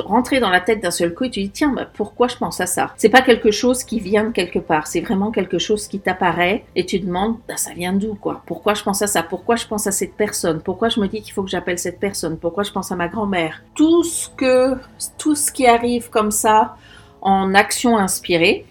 rentrer 0.00 0.38
dans 0.38 0.48
la 0.48 0.60
tête 0.60 0.80
d'un 0.80 0.92
seul 0.92 1.12
coup 1.12 1.24
et 1.24 1.30
tu 1.30 1.40
dis 1.40 1.50
tiens 1.50 1.72
bah, 1.74 1.84
pourquoi 1.92 2.28
je 2.28 2.36
pense 2.36 2.60
à 2.60 2.66
ça? 2.66 2.92
C'est 2.96 3.08
pas 3.08 3.20
quelque 3.20 3.50
chose 3.50 3.82
qui 3.82 3.98
vient 3.98 4.24
de 4.24 4.30
quelque 4.30 4.60
part 4.60 4.86
c'est 4.86 5.00
vraiment 5.00 5.32
quelque 5.32 5.58
chose 5.58 5.88
qui 5.88 5.98
t'apparaît 5.98 6.64
et 6.76 6.86
tu 6.86 7.00
demandes 7.00 7.36
bah, 7.48 7.56
ça 7.56 7.72
vient 7.72 7.92
d'où 7.92 8.14
quoi? 8.14 8.42
Pourquoi 8.46 8.74
je 8.74 8.84
pense 8.84 9.02
à 9.02 9.08
ça? 9.08 9.24
Pourquoi 9.24 9.56
je 9.56 9.66
pense 9.66 9.88
à 9.88 9.90
cette 9.90 10.14
personne? 10.14 10.60
Pourquoi 10.60 10.88
je 10.88 11.00
me 11.00 11.08
dis 11.08 11.20
qu'il 11.20 11.32
faut 11.32 11.42
que 11.42 11.50
j'appelle 11.50 11.80
cette 11.80 11.98
personne? 11.98 12.38
Pourquoi 12.38 12.62
je 12.62 12.70
pense 12.70 12.92
à 12.92 12.94
ma 12.94 13.08
grand-mère? 13.08 13.64
Tout 13.74 14.04
ce 14.04 14.28
que 14.28 14.76
tout 15.18 15.34
ce 15.34 15.50
qui 15.50 15.66
arrive 15.66 16.10
comme 16.10 16.30
ça 16.30 16.76
en 17.20 17.52
action 17.54 17.98
inspirée 17.98 18.64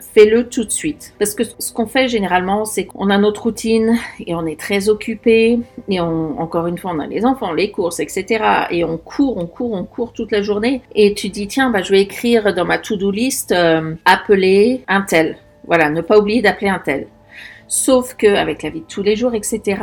fais-le 0.00 0.48
tout 0.48 0.64
de 0.64 0.70
suite. 0.70 1.14
Parce 1.18 1.34
que 1.34 1.42
ce 1.44 1.72
qu'on 1.72 1.86
fait 1.86 2.08
généralement, 2.08 2.64
c'est 2.64 2.84
qu'on 2.86 3.10
a 3.10 3.18
notre 3.18 3.44
routine 3.44 3.96
et 4.24 4.34
on 4.34 4.46
est 4.46 4.58
très 4.58 4.88
occupé. 4.88 5.58
Et 5.88 6.00
on, 6.00 6.38
encore 6.40 6.66
une 6.66 6.78
fois, 6.78 6.92
on 6.94 6.98
a 6.98 7.06
les 7.06 7.24
enfants, 7.24 7.52
les 7.52 7.70
courses, 7.70 8.00
etc. 8.00 8.44
Et 8.70 8.84
on 8.84 8.98
court, 8.98 9.36
on 9.36 9.46
court, 9.46 9.72
on 9.72 9.84
court 9.84 10.12
toute 10.12 10.32
la 10.32 10.42
journée. 10.42 10.82
Et 10.94 11.14
tu 11.14 11.28
dis, 11.28 11.46
tiens, 11.46 11.70
bah, 11.70 11.82
je 11.82 11.90
vais 11.90 12.00
écrire 12.00 12.54
dans 12.54 12.64
ma 12.64 12.78
to-do 12.78 13.10
list, 13.10 13.52
euh, 13.52 13.94
appeler 14.04 14.84
un 14.88 15.02
tel. 15.02 15.38
Voilà, 15.66 15.90
ne 15.90 16.00
pas 16.00 16.18
oublier 16.18 16.42
d'appeler 16.42 16.68
un 16.68 16.78
tel. 16.78 17.08
Sauf 17.68 18.14
que 18.14 18.26
avec 18.26 18.62
la 18.62 18.70
vie 18.70 18.80
de 18.80 18.86
tous 18.86 19.02
les 19.02 19.16
jours, 19.16 19.34
etc., 19.34 19.82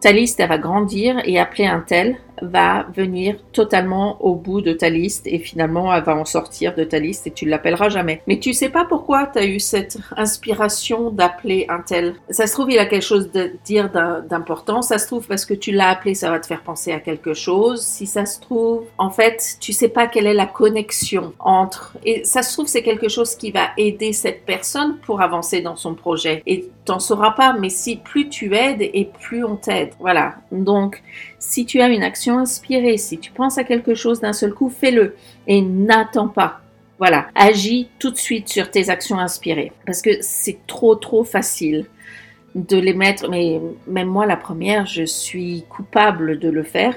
ta 0.00 0.10
liste, 0.10 0.40
elle 0.40 0.48
va 0.48 0.58
grandir 0.58 1.20
et 1.24 1.38
appeler 1.38 1.66
un 1.66 1.78
tel 1.80 2.16
va 2.42 2.86
venir 2.94 3.36
totalement 3.52 4.22
au 4.22 4.34
bout 4.34 4.60
de 4.60 4.72
ta 4.72 4.88
liste 4.88 5.26
et 5.26 5.38
finalement 5.38 5.94
elle 5.94 6.02
va 6.02 6.16
en 6.16 6.24
sortir 6.24 6.74
de 6.74 6.84
ta 6.84 6.98
liste 6.98 7.26
et 7.26 7.30
tu 7.30 7.46
l'appelleras 7.46 7.88
jamais. 7.88 8.22
Mais 8.26 8.38
tu 8.38 8.52
sais 8.52 8.68
pas 8.68 8.84
pourquoi 8.84 9.26
tu 9.26 9.38
as 9.38 9.46
eu 9.46 9.60
cette 9.60 9.98
inspiration 10.16 11.10
d'appeler 11.10 11.66
un 11.68 11.80
tel. 11.80 12.14
Ça 12.30 12.46
se 12.46 12.52
trouve, 12.52 12.70
il 12.70 12.78
a 12.78 12.86
quelque 12.86 13.02
chose 13.02 13.30
à 13.34 13.46
dire 13.64 13.90
d'important. 14.28 14.82
Ça 14.82 14.98
se 14.98 15.06
trouve 15.06 15.26
parce 15.26 15.44
que 15.44 15.54
tu 15.54 15.72
l'as 15.72 15.90
appelé, 15.90 16.14
ça 16.14 16.30
va 16.30 16.40
te 16.40 16.46
faire 16.46 16.62
penser 16.62 16.92
à 16.92 17.00
quelque 17.00 17.34
chose. 17.34 17.82
Si 17.82 18.06
ça 18.06 18.26
se 18.26 18.40
trouve, 18.40 18.84
en 18.98 19.10
fait, 19.10 19.56
tu 19.60 19.72
sais 19.72 19.88
pas 19.88 20.06
quelle 20.06 20.26
est 20.26 20.34
la 20.34 20.46
connexion 20.46 21.32
entre. 21.38 21.96
Et 22.04 22.24
ça 22.24 22.42
se 22.42 22.52
trouve, 22.52 22.66
c'est 22.66 22.82
quelque 22.82 23.08
chose 23.08 23.34
qui 23.34 23.50
va 23.50 23.70
aider 23.76 24.12
cette 24.12 24.44
personne 24.44 24.98
pour 24.98 25.20
avancer 25.20 25.60
dans 25.60 25.76
son 25.76 25.94
projet. 25.94 26.42
Et 26.46 26.68
t'en 26.84 26.98
sauras 26.98 27.32
pas, 27.32 27.54
mais 27.58 27.68
si 27.68 27.96
plus 27.96 28.28
tu 28.28 28.54
aides 28.54 28.82
et 28.82 29.08
plus 29.20 29.44
on 29.44 29.56
t'aide. 29.56 29.90
Voilà. 30.00 30.36
Donc, 30.50 31.02
si 31.42 31.66
tu 31.66 31.80
as 31.80 31.88
une 31.88 32.04
action 32.04 32.38
inspirée, 32.38 32.96
si 32.96 33.18
tu 33.18 33.32
penses 33.32 33.58
à 33.58 33.64
quelque 33.64 33.96
chose 33.96 34.20
d'un 34.20 34.32
seul 34.32 34.54
coup, 34.54 34.70
fais-le 34.70 35.16
et 35.48 35.60
n'attends 35.60 36.28
pas. 36.28 36.60
Voilà, 36.98 37.26
agis 37.34 37.88
tout 37.98 38.12
de 38.12 38.16
suite 38.16 38.48
sur 38.48 38.70
tes 38.70 38.90
actions 38.90 39.18
inspirées 39.18 39.72
parce 39.84 40.02
que 40.02 40.10
c'est 40.20 40.58
trop 40.68 40.94
trop 40.94 41.24
facile 41.24 41.86
de 42.54 42.76
les 42.76 42.94
mettre, 42.94 43.28
mais 43.28 43.60
même 43.88 44.06
moi 44.06 44.24
la 44.24 44.36
première, 44.36 44.86
je 44.86 45.02
suis 45.02 45.64
coupable 45.68 46.38
de 46.38 46.48
le 46.48 46.62
faire. 46.62 46.94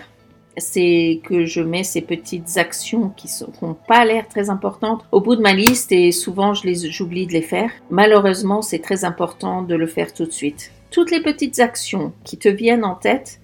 C'est 0.58 1.22
que 1.24 1.46
je 1.46 1.62
mets 1.62 1.84
ces 1.84 2.02
petites 2.02 2.58
actions 2.58 3.10
qui 3.18 3.28
n'ont 3.64 3.76
pas 3.88 4.06
l'air 4.06 4.28
très 4.28 4.52
importantes 4.52 5.04
au 5.12 5.22
bout 5.22 5.36
de 5.36 5.42
ma 5.42 5.54
liste 5.54 5.92
et 5.92 6.12
souvent 6.12 6.54
je 6.54 6.72
j'oublie 6.72 7.26
de 7.26 7.34
les 7.34 7.42
faire. 7.42 7.72
Malheureusement, 7.90 8.62
c'est 8.62 8.80
très 8.80 9.06
important 9.06 9.64
de 9.64 9.74
le 9.74 9.88
faire 9.88 10.14
tout 10.14 10.26
de 10.26 10.32
suite. 10.32 10.72
Toutes 10.92 11.10
les 11.10 11.22
petites 11.22 11.60
actions 11.60 12.14
qui 12.24 12.38
te 12.38 12.48
viennent 12.48 12.86
en 12.86 12.96
tête, 12.96 13.40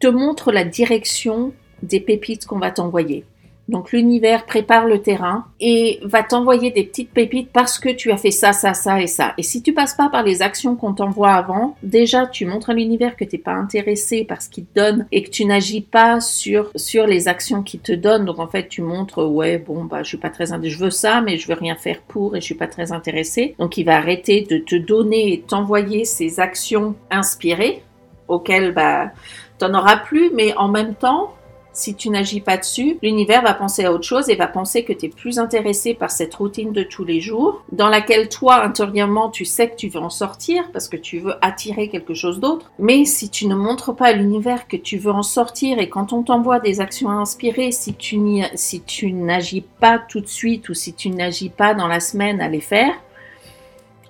te 0.00 0.06
montre 0.06 0.52
la 0.52 0.64
direction 0.64 1.52
des 1.82 2.00
pépites 2.00 2.46
qu'on 2.46 2.58
va 2.58 2.70
t'envoyer. 2.70 3.24
Donc 3.68 3.90
l'univers 3.90 4.46
prépare 4.46 4.86
le 4.86 5.02
terrain 5.02 5.46
et 5.60 5.98
va 6.04 6.22
t'envoyer 6.22 6.70
des 6.70 6.84
petites 6.84 7.10
pépites 7.10 7.50
parce 7.52 7.80
que 7.80 7.88
tu 7.88 8.12
as 8.12 8.16
fait 8.16 8.30
ça, 8.30 8.52
ça, 8.52 8.74
ça 8.74 9.02
et 9.02 9.08
ça. 9.08 9.34
Et 9.38 9.42
si 9.42 9.60
tu 9.60 9.72
passes 9.72 9.94
pas 9.94 10.08
par 10.08 10.22
les 10.22 10.40
actions 10.40 10.76
qu'on 10.76 10.94
t'envoie 10.94 11.32
avant, 11.32 11.76
déjà 11.82 12.26
tu 12.26 12.46
montres 12.46 12.70
à 12.70 12.74
l'univers 12.74 13.16
que 13.16 13.24
tu 13.24 13.36
n'es 13.36 13.42
pas 13.42 13.54
intéressé 13.54 14.24
par 14.24 14.40
ce 14.40 14.48
qu'il 14.50 14.66
te 14.66 14.74
donne 14.78 15.06
et 15.10 15.24
que 15.24 15.30
tu 15.30 15.44
n'agis 15.44 15.80
pas 15.80 16.20
sur 16.20 16.70
sur 16.76 17.06
les 17.08 17.26
actions 17.26 17.64
qu'il 17.64 17.80
te 17.80 17.92
donne. 17.92 18.24
Donc 18.24 18.38
en 18.38 18.46
fait 18.46 18.68
tu 18.68 18.82
montres 18.82 19.28
ouais 19.28 19.58
bon 19.58 19.84
bah 19.84 20.04
je 20.04 20.08
suis 20.08 20.16
pas 20.16 20.30
très 20.30 20.46
je 20.46 20.78
veux 20.78 20.90
ça 20.90 21.20
mais 21.20 21.36
je 21.36 21.48
veux 21.48 21.54
rien 21.54 21.74
faire 21.74 22.02
pour 22.06 22.36
et 22.36 22.40
je 22.40 22.44
suis 22.44 22.54
pas 22.54 22.68
très 22.68 22.92
intéressé. 22.92 23.56
Donc 23.58 23.76
il 23.78 23.84
va 23.84 23.96
arrêter 23.96 24.46
de 24.48 24.58
te 24.58 24.76
donner 24.76 25.32
et 25.32 25.40
t'envoyer 25.40 26.04
ces 26.04 26.38
actions 26.38 26.94
inspirées 27.10 27.82
auxquelles 28.28 28.72
bah 28.72 29.10
T'en 29.58 29.74
auras 29.74 29.96
plus, 29.96 30.30
mais 30.34 30.54
en 30.56 30.68
même 30.68 30.94
temps, 30.94 31.32
si 31.76 31.94
tu 31.94 32.08
n'agis 32.08 32.40
pas 32.40 32.56
dessus, 32.56 32.98
l'univers 33.02 33.42
va 33.42 33.52
penser 33.52 33.84
à 33.84 33.92
autre 33.92 34.04
chose 34.04 34.30
et 34.30 34.34
va 34.34 34.46
penser 34.46 34.82
que 34.82 34.94
tu 34.94 35.06
es 35.06 35.08
plus 35.10 35.38
intéressé 35.38 35.92
par 35.92 36.10
cette 36.10 36.34
routine 36.34 36.72
de 36.72 36.82
tous 36.82 37.04
les 37.04 37.20
jours, 37.20 37.62
dans 37.70 37.88
laquelle 37.88 38.30
toi, 38.30 38.64
intérieurement, 38.64 39.28
tu 39.28 39.44
sais 39.44 39.68
que 39.68 39.76
tu 39.76 39.88
veux 39.88 40.00
en 40.00 40.08
sortir 40.08 40.70
parce 40.72 40.88
que 40.88 40.96
tu 40.96 41.18
veux 41.18 41.34
attirer 41.42 41.88
quelque 41.88 42.14
chose 42.14 42.40
d'autre. 42.40 42.70
Mais 42.78 43.04
si 43.04 43.28
tu 43.28 43.46
ne 43.46 43.54
montres 43.54 43.94
pas 43.94 44.06
à 44.06 44.12
l'univers 44.12 44.68
que 44.68 44.78
tu 44.78 44.96
veux 44.96 45.12
en 45.12 45.22
sortir 45.22 45.78
et 45.78 45.90
quand 45.90 46.14
on 46.14 46.22
t'envoie 46.22 46.60
des 46.60 46.80
actions 46.80 47.10
si 47.26 47.94
tu 47.94 48.20
si 48.54 48.80
tu 48.80 49.12
n'agis 49.12 49.60
pas 49.60 49.98
tout 49.98 50.20
de 50.20 50.26
suite 50.26 50.70
ou 50.70 50.74
si 50.74 50.94
tu 50.94 51.10
n'agis 51.10 51.50
pas 51.50 51.74
dans 51.74 51.88
la 51.88 52.00
semaine 52.00 52.40
à 52.40 52.48
les 52.48 52.60
faire, 52.60 52.94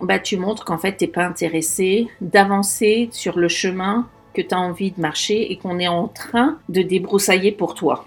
bah 0.01 0.19
tu 0.21 0.37
montres 0.37 0.65
qu'en 0.65 0.79
fait 0.79 0.97
t'es 0.97 1.07
pas 1.09 1.25
intéressé 1.25 2.09
d'avancer 2.21 3.09
sur 3.11 3.39
le 3.39 3.49
chemin 3.49 4.07
que 4.37 4.43
tu 4.43 4.55
as 4.55 4.61
envie 4.61 4.91
de 4.91 5.01
marcher 5.01 5.51
et 5.51 5.57
qu'on 5.57 5.79
est 5.79 5.89
en 5.89 6.09
train 6.09 6.59
de 6.69 6.83
débroussailler 6.83 7.53
pour 7.53 7.75
toi. 7.75 8.05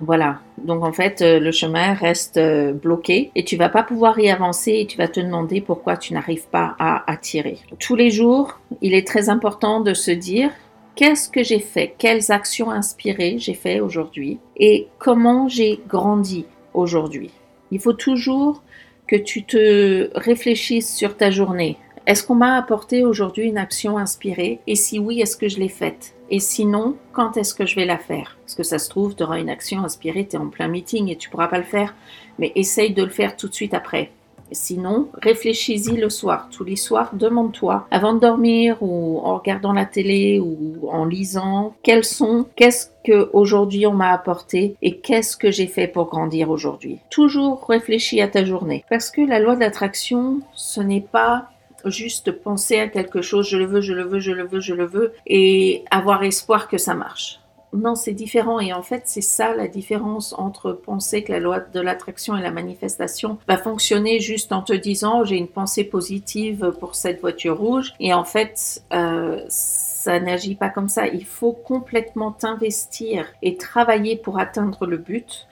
Voilà, 0.00 0.38
donc 0.58 0.84
en 0.84 0.92
fait 0.92 1.22
euh, 1.22 1.40
le 1.40 1.50
chemin 1.50 1.94
reste 1.94 2.36
euh, 2.36 2.72
bloqué 2.72 3.32
et 3.34 3.42
tu 3.42 3.56
vas 3.56 3.68
pas 3.70 3.82
pouvoir 3.82 4.20
y 4.20 4.30
avancer 4.30 4.72
et 4.72 4.86
tu 4.86 4.96
vas 4.96 5.08
te 5.08 5.18
demander 5.18 5.60
pourquoi 5.60 5.96
tu 5.96 6.12
n'arrives 6.12 6.46
pas 6.46 6.76
à 6.78 7.10
attirer. 7.10 7.58
Tous 7.80 7.96
les 7.96 8.10
jours, 8.10 8.60
il 8.80 8.94
est 8.94 9.06
très 9.06 9.28
important 9.28 9.80
de 9.80 9.94
se 9.94 10.12
dire 10.12 10.50
qu'est-ce 10.94 11.28
que 11.28 11.42
j'ai 11.42 11.58
fait, 11.58 11.94
quelles 11.98 12.30
actions 12.30 12.70
inspirées 12.70 13.38
j'ai 13.38 13.54
fait 13.54 13.80
aujourd'hui? 13.80 14.38
Et 14.56 14.88
comment 14.98 15.48
j'ai 15.48 15.80
grandi 15.88 16.44
aujourd'hui? 16.74 17.30
Il 17.72 17.80
faut 17.80 17.94
toujours 17.94 18.62
que 19.08 19.16
tu 19.16 19.42
te 19.44 20.10
réfléchisses 20.14 20.94
sur 20.94 21.16
ta 21.16 21.30
journée. 21.30 21.78
Est-ce 22.08 22.26
qu'on 22.26 22.36
m'a 22.36 22.56
apporté 22.56 23.04
aujourd'hui 23.04 23.48
une 23.48 23.58
action 23.58 23.98
inspirée? 23.98 24.60
Et 24.66 24.76
si 24.76 24.98
oui, 24.98 25.20
est-ce 25.20 25.36
que 25.36 25.50
je 25.50 25.58
l'ai 25.58 25.68
faite? 25.68 26.14
Et 26.30 26.40
sinon, 26.40 26.96
quand 27.12 27.36
est-ce 27.36 27.52
que 27.52 27.66
je 27.66 27.74
vais 27.74 27.84
la 27.84 27.98
faire? 27.98 28.38
Parce 28.40 28.54
que 28.54 28.62
ça 28.62 28.78
se 28.78 28.88
trouve, 28.88 29.14
tu 29.14 29.24
auras 29.24 29.38
une 29.38 29.50
action 29.50 29.84
inspirée, 29.84 30.26
tu 30.26 30.36
es 30.36 30.38
en 30.38 30.46
plein 30.48 30.68
meeting 30.68 31.10
et 31.10 31.16
tu 31.16 31.28
pourras 31.28 31.48
pas 31.48 31.58
le 31.58 31.64
faire, 31.64 31.94
mais 32.38 32.50
essaye 32.54 32.94
de 32.94 33.04
le 33.04 33.10
faire 33.10 33.36
tout 33.36 33.46
de 33.46 33.54
suite 33.54 33.74
après. 33.74 34.10
Sinon, 34.52 35.08
réfléchis-y 35.20 35.98
le 35.98 36.08
soir. 36.08 36.48
Tous 36.50 36.64
les 36.64 36.76
soirs, 36.76 37.10
demande-toi, 37.12 37.86
avant 37.90 38.14
de 38.14 38.20
dormir 38.20 38.78
ou 38.80 39.18
en 39.18 39.36
regardant 39.36 39.74
la 39.74 39.84
télé 39.84 40.40
ou 40.40 40.88
en 40.90 41.04
lisant, 41.04 41.74
quels 41.82 42.04
sont, 42.04 42.46
qu'est-ce 42.56 42.86
que 43.04 43.28
aujourd'hui 43.34 43.86
on 43.86 43.92
m'a 43.92 44.14
apporté 44.14 44.76
et 44.80 44.96
qu'est-ce 44.96 45.36
que 45.36 45.50
j'ai 45.50 45.66
fait 45.66 45.88
pour 45.88 46.06
grandir 46.06 46.48
aujourd'hui? 46.48 47.00
Toujours 47.10 47.66
réfléchis 47.68 48.22
à 48.22 48.28
ta 48.28 48.46
journée. 48.46 48.82
Parce 48.88 49.10
que 49.10 49.20
la 49.20 49.40
loi 49.40 49.56
d'attraction, 49.56 50.40
ce 50.54 50.80
n'est 50.80 51.02
pas 51.02 51.50
juste 51.84 52.32
penser 52.32 52.78
à 52.78 52.88
quelque 52.88 53.22
chose, 53.22 53.48
je 53.48 53.56
le 53.56 53.66
veux, 53.66 53.80
je 53.80 53.92
le 53.92 54.04
veux, 54.04 54.20
je 54.20 54.32
le 54.32 54.46
veux, 54.46 54.60
je 54.60 54.74
le 54.74 54.86
veux, 54.86 55.12
et 55.26 55.84
avoir 55.90 56.22
espoir 56.22 56.68
que 56.68 56.78
ça 56.78 56.94
marche. 56.94 57.40
Non, 57.74 57.94
c'est 57.94 58.12
différent 58.12 58.60
et 58.60 58.72
en 58.72 58.82
fait 58.82 59.02
c'est 59.04 59.20
ça 59.20 59.54
la 59.54 59.68
différence 59.68 60.32
entre 60.38 60.72
penser 60.72 61.22
que 61.22 61.32
la 61.32 61.38
loi 61.38 61.60
de 61.60 61.80
l'attraction 61.80 62.34
et 62.34 62.40
la 62.40 62.50
manifestation 62.50 63.38
va 63.46 63.58
fonctionner 63.58 64.20
juste 64.20 64.52
en 64.52 64.62
te 64.62 64.72
disant 64.72 65.24
j'ai 65.24 65.36
une 65.36 65.48
pensée 65.48 65.84
positive 65.84 66.72
pour 66.80 66.94
cette 66.94 67.20
voiture 67.20 67.58
rouge 67.58 67.92
et 68.00 68.14
en 68.14 68.24
fait 68.24 68.82
euh, 68.94 69.44
ça 69.48 70.18
n'agit 70.18 70.54
pas 70.54 70.70
comme 70.70 70.88
ça. 70.88 71.08
Il 71.08 71.26
faut 71.26 71.52
complètement 71.52 72.32
t'investir 72.32 73.26
et 73.42 73.58
travailler 73.58 74.16
pour 74.16 74.38
atteindre 74.38 74.86
le 74.86 74.96
but 74.96 75.46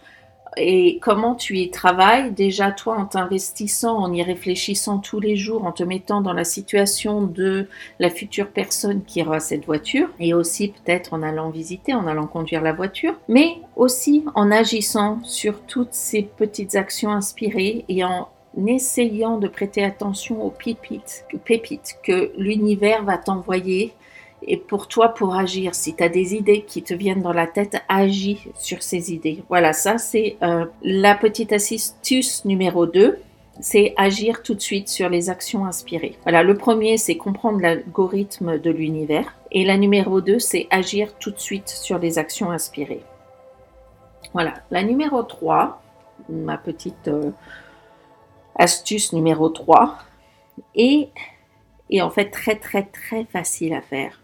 et 0.56 0.98
comment 1.00 1.34
tu 1.34 1.58
y 1.58 1.70
travailles? 1.70 2.32
Déjà 2.32 2.70
toi 2.70 2.96
en 2.96 3.04
t'investissant, 3.04 3.96
en 3.96 4.12
y 4.12 4.22
réfléchissant 4.22 4.98
tous 4.98 5.20
les 5.20 5.36
jours, 5.36 5.64
en 5.64 5.72
te 5.72 5.82
mettant 5.82 6.20
dans 6.20 6.32
la 6.32 6.44
situation 6.44 7.22
de 7.22 7.68
la 7.98 8.10
future 8.10 8.48
personne 8.48 9.02
qui 9.04 9.22
aura 9.22 9.40
cette 9.40 9.66
voiture 9.66 10.08
et 10.18 10.34
aussi 10.34 10.68
peut-être 10.68 11.12
en 11.12 11.22
allant 11.22 11.50
visiter, 11.50 11.94
en 11.94 12.06
allant 12.06 12.26
conduire 12.26 12.62
la 12.62 12.72
voiture, 12.72 13.14
mais 13.28 13.56
aussi 13.76 14.24
en 14.34 14.50
agissant 14.50 15.20
sur 15.24 15.60
toutes 15.62 15.94
ces 15.94 16.22
petites 16.22 16.74
actions 16.74 17.10
inspirées 17.10 17.84
et 17.88 18.04
en 18.04 18.28
essayant 18.66 19.38
de 19.38 19.48
prêter 19.48 19.84
attention 19.84 20.42
aux 20.42 20.50
pépites, 20.50 21.26
pépites 21.44 21.98
que 22.02 22.32
l'univers 22.38 23.04
va 23.04 23.18
t'envoyer 23.18 23.92
et 24.42 24.56
pour 24.56 24.88
toi 24.88 25.08
pour 25.10 25.34
agir. 25.34 25.74
Si 25.74 25.94
tu 25.94 26.02
as 26.02 26.08
des 26.08 26.34
idées 26.34 26.62
qui 26.62 26.82
te 26.82 26.94
viennent 26.94 27.22
dans 27.22 27.32
la 27.32 27.46
tête, 27.46 27.82
agis 27.88 28.48
sur 28.58 28.82
ces 28.82 29.12
idées. 29.12 29.42
Voilà, 29.48 29.72
ça 29.72 29.98
c'est 29.98 30.36
euh, 30.42 30.66
la 30.82 31.14
petite 31.14 31.52
astuce 31.52 32.44
numéro 32.44 32.86
2 32.86 33.18
c'est 33.60 33.94
agir 33.96 34.42
tout 34.42 34.54
de 34.54 34.60
suite 34.60 34.88
sur 34.88 35.08
les 35.08 35.30
actions 35.30 35.64
inspirées. 35.64 36.18
Voilà, 36.22 36.42
le 36.42 36.56
premier, 36.56 36.98
c'est 36.98 37.16
comprendre 37.16 37.60
l'algorithme 37.60 38.58
de 38.58 38.70
l'univers. 38.70 39.34
Et 39.50 39.64
la 39.64 39.78
numéro 39.78 40.20
2, 40.20 40.38
c'est 40.38 40.66
agir 40.70 41.16
tout 41.18 41.30
de 41.30 41.38
suite 41.38 41.68
sur 41.68 41.98
les 41.98 42.18
actions 42.18 42.50
inspirées. 42.50 43.02
Voilà, 44.34 44.54
la 44.70 44.82
numéro 44.82 45.22
3, 45.22 45.80
ma 46.28 46.58
petite 46.58 47.08
euh, 47.08 47.30
astuce 48.56 49.12
numéro 49.12 49.48
3, 49.48 49.96
est, 50.74 51.08
est 51.90 52.02
en 52.02 52.10
fait 52.10 52.30
très 52.30 52.56
très 52.56 52.82
très 52.82 53.24
facile 53.24 53.72
à 53.74 53.80
faire 53.80 54.20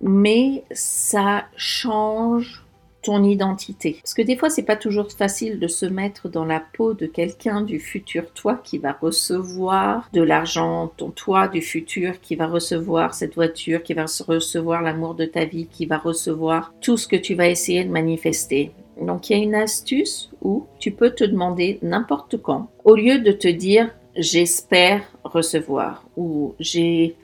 mais 0.00 0.64
ça 0.72 1.46
change 1.56 2.66
ton 3.06 3.22
identité. 3.22 3.98
Parce 4.02 4.14
que 4.14 4.22
des 4.22 4.36
fois, 4.36 4.50
c'est 4.50 4.64
pas 4.64 4.74
toujours 4.74 5.10
facile 5.12 5.60
de 5.60 5.68
se 5.68 5.86
mettre 5.86 6.28
dans 6.28 6.44
la 6.44 6.60
peau 6.60 6.92
de 6.92 7.06
quelqu'un 7.06 7.60
du 7.60 7.78
futur 7.78 8.32
toi 8.34 8.60
qui 8.62 8.78
va 8.78 8.92
recevoir 9.00 10.08
de 10.12 10.22
l'argent, 10.22 10.92
ton 10.96 11.10
toi 11.10 11.46
du 11.46 11.62
futur 11.62 12.20
qui 12.20 12.34
va 12.34 12.48
recevoir 12.48 13.14
cette 13.14 13.36
voiture, 13.36 13.84
qui 13.84 13.94
va 13.94 14.06
recevoir 14.26 14.82
l'amour 14.82 15.14
de 15.14 15.24
ta 15.24 15.44
vie, 15.44 15.68
qui 15.68 15.86
va 15.86 15.98
recevoir 15.98 16.74
tout 16.80 16.96
ce 16.96 17.06
que 17.06 17.14
tu 17.14 17.34
vas 17.34 17.48
essayer 17.48 17.84
de 17.84 17.90
manifester. 17.90 18.72
Donc 19.00 19.30
il 19.30 19.36
y 19.36 19.40
a 19.40 19.42
une 19.42 19.54
astuce 19.54 20.30
où 20.42 20.66
tu 20.80 20.90
peux 20.90 21.10
te 21.10 21.22
demander 21.22 21.78
n'importe 21.82 22.38
quand, 22.38 22.70
au 22.84 22.96
lieu 22.96 23.20
de 23.20 23.30
te 23.30 23.48
dire 23.48 23.94
j'espère 24.16 25.02
recevoir 25.22 26.04
ou 26.16 26.54
j'ai 26.58 27.14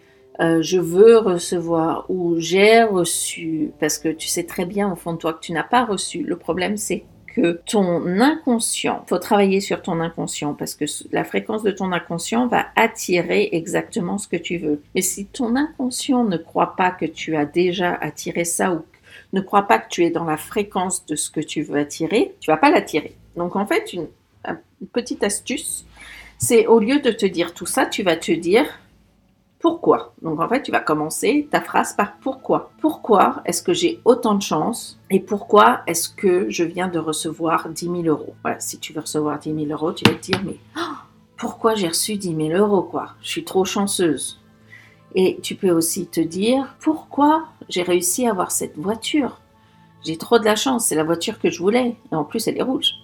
euh, 0.40 0.62
je 0.62 0.78
veux 0.78 1.18
recevoir 1.18 2.06
ou 2.08 2.36
j'ai 2.38 2.82
reçu 2.82 3.70
parce 3.80 3.98
que 3.98 4.08
tu 4.08 4.28
sais 4.28 4.44
très 4.44 4.64
bien 4.64 4.90
au 4.90 4.96
fond 4.96 5.12
de 5.12 5.18
toi 5.18 5.34
que 5.34 5.40
tu 5.40 5.52
n'as 5.52 5.62
pas 5.62 5.84
reçu. 5.84 6.22
Le 6.22 6.36
problème 6.36 6.76
c'est 6.76 7.04
que 7.34 7.60
ton 7.66 8.06
inconscient, 8.20 9.04
faut 9.06 9.18
travailler 9.18 9.60
sur 9.60 9.82
ton 9.82 10.00
inconscient 10.00 10.54
parce 10.54 10.74
que 10.74 10.84
la 11.12 11.24
fréquence 11.24 11.62
de 11.62 11.70
ton 11.70 11.92
inconscient 11.92 12.46
va 12.46 12.66
attirer 12.76 13.50
exactement 13.52 14.18
ce 14.18 14.28
que 14.28 14.36
tu 14.36 14.58
veux. 14.58 14.82
Et 14.94 15.02
si 15.02 15.26
ton 15.26 15.56
inconscient 15.56 16.24
ne 16.24 16.36
croit 16.36 16.76
pas 16.76 16.90
que 16.90 17.06
tu 17.06 17.36
as 17.36 17.46
déjà 17.46 17.94
attiré 17.94 18.44
ça 18.44 18.72
ou 18.72 18.84
ne 19.32 19.40
croit 19.40 19.66
pas 19.66 19.78
que 19.78 19.88
tu 19.88 20.04
es 20.04 20.10
dans 20.10 20.24
la 20.24 20.36
fréquence 20.36 21.06
de 21.06 21.16
ce 21.16 21.30
que 21.30 21.40
tu 21.40 21.62
veux 21.62 21.78
attirer, 21.78 22.34
tu 22.40 22.50
vas 22.50 22.58
pas 22.58 22.70
l'attirer. 22.70 23.16
Donc 23.36 23.56
en 23.56 23.66
fait, 23.66 23.92
une 23.92 24.08
petite 24.92 25.24
astuce, 25.24 25.86
c'est 26.38 26.66
au 26.66 26.80
lieu 26.80 27.00
de 27.00 27.10
te 27.10 27.24
dire 27.24 27.54
tout 27.54 27.66
ça, 27.66 27.86
tu 27.86 28.02
vas 28.02 28.16
te 28.16 28.32
dire 28.32 28.66
pourquoi. 29.62 30.12
Donc 30.23 30.40
en 30.40 30.49
fait, 30.49 30.62
tu 30.62 30.73
vas 30.73 30.81
commencer 30.81 31.49
ta 31.50 31.61
phrase 31.61 31.95
par 31.95 32.16
pourquoi. 32.16 32.73
Pourquoi 32.81 33.42
est-ce 33.45 33.62
que 33.62 33.73
j'ai 33.73 34.00
autant 34.04 34.35
de 34.35 34.42
chance 34.42 34.99
et 35.09 35.21
pourquoi 35.21 35.83
est-ce 35.87 36.09
que 36.09 36.50
je 36.50 36.64
viens 36.64 36.88
de 36.88 36.99
recevoir 36.99 37.69
10 37.69 37.85
000 37.85 38.02
euros? 38.02 38.35
Voilà, 38.42 38.59
si 38.59 38.81
tu 38.81 38.92
veux 38.92 39.00
recevoir 39.00 39.38
10 39.38 39.66
000 39.66 39.66
euros, 39.71 39.92
tu 39.92 40.04
vas 40.04 40.16
te 40.16 40.21
dire 40.21 40.42
mais 40.45 40.57
oh, 40.76 40.97
pourquoi 41.37 41.76
j'ai 41.76 41.87
reçu 41.87 42.16
10 42.16 42.35
000 42.49 42.59
euros 42.59 42.83
quoi? 42.83 43.11
Je 43.23 43.28
suis 43.28 43.45
trop 43.45 43.64
chanceuse. 43.64 44.40
Et 45.14 45.38
tu 45.42 45.54
peux 45.54 45.71
aussi 45.71 46.09
te 46.09 46.21
dire 46.21 46.75
pourquoi 46.81 47.45
j'ai 47.69 47.83
réussi 47.83 48.26
à 48.26 48.31
avoir 48.33 48.50
cette 48.50 48.76
voiture? 48.76 49.38
J'ai 50.04 50.16
trop 50.16 50.40
de 50.40 50.45
la 50.45 50.57
chance, 50.57 50.87
c'est 50.87 50.97
la 50.97 51.04
voiture 51.04 51.38
que 51.38 51.50
je 51.50 51.61
voulais. 51.61 51.95
Et 52.11 52.14
en 52.16 52.25
plus, 52.25 52.49
elle 52.49 52.59
est 52.59 52.62
rouge. 52.62 52.95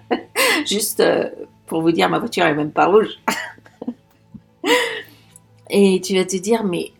Juste 0.66 0.98
euh, 0.98 1.30
pour 1.66 1.82
vous 1.82 1.92
dire, 1.92 2.08
ma 2.08 2.18
voiture 2.18 2.44
elle 2.44 2.54
est 2.54 2.56
même 2.56 2.72
pas 2.72 2.86
rouge. 2.86 3.20
Et 5.70 6.00
tu 6.00 6.14
vas 6.16 6.24
te 6.24 6.36
dire, 6.36 6.64
mais 6.64 6.92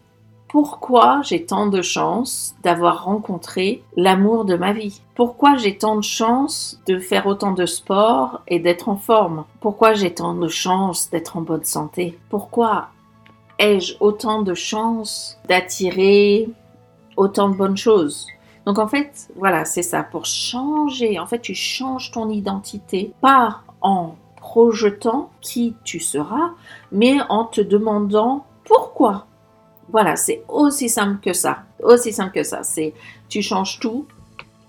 pourquoi 0.48 1.20
j'ai 1.22 1.44
tant 1.44 1.66
de 1.66 1.82
chance 1.82 2.54
d'avoir 2.62 3.04
rencontré 3.04 3.82
l'amour 3.96 4.44
de 4.44 4.56
ma 4.56 4.72
vie? 4.72 5.02
Pourquoi 5.14 5.56
j'ai 5.56 5.76
tant 5.76 5.96
de 5.96 6.02
chance 6.02 6.80
de 6.86 6.98
faire 6.98 7.26
autant 7.26 7.52
de 7.52 7.66
sport 7.66 8.40
et 8.48 8.58
d'être 8.58 8.88
en 8.88 8.96
forme? 8.96 9.44
Pourquoi 9.60 9.92
j'ai 9.92 10.14
tant 10.14 10.34
de 10.34 10.48
chance 10.48 11.10
d'être 11.10 11.36
en 11.36 11.42
bonne 11.42 11.64
santé? 11.64 12.18
Pourquoi 12.30 12.88
ai-je 13.58 13.96
autant 14.00 14.42
de 14.42 14.54
chance 14.54 15.38
d'attirer 15.48 16.48
autant 17.16 17.50
de 17.50 17.56
bonnes 17.56 17.76
choses? 17.76 18.26
Donc 18.64 18.78
en 18.78 18.88
fait, 18.88 19.30
voilà, 19.36 19.64
c'est 19.64 19.82
ça. 19.82 20.02
Pour 20.02 20.24
changer, 20.24 21.18
en 21.18 21.26
fait, 21.26 21.40
tu 21.40 21.54
changes 21.54 22.10
ton 22.10 22.28
identité, 22.30 23.12
pas 23.20 23.62
en 23.80 24.14
projetant 24.36 25.30
qui 25.40 25.74
tu 25.84 26.00
seras, 26.00 26.52
mais 26.92 27.18
en 27.28 27.44
te 27.44 27.60
demandant 27.60 28.44
pourquoi? 28.68 29.26
Voilà, 29.90 30.16
c'est 30.16 30.42
aussi 30.48 30.90
simple 30.90 31.18
que 31.24 31.32
ça. 31.32 31.62
Aussi 31.82 32.12
simple 32.12 32.34
que 32.34 32.42
ça. 32.42 32.62
C'est 32.62 32.92
tu 33.30 33.40
changes 33.40 33.80
tout 33.80 34.06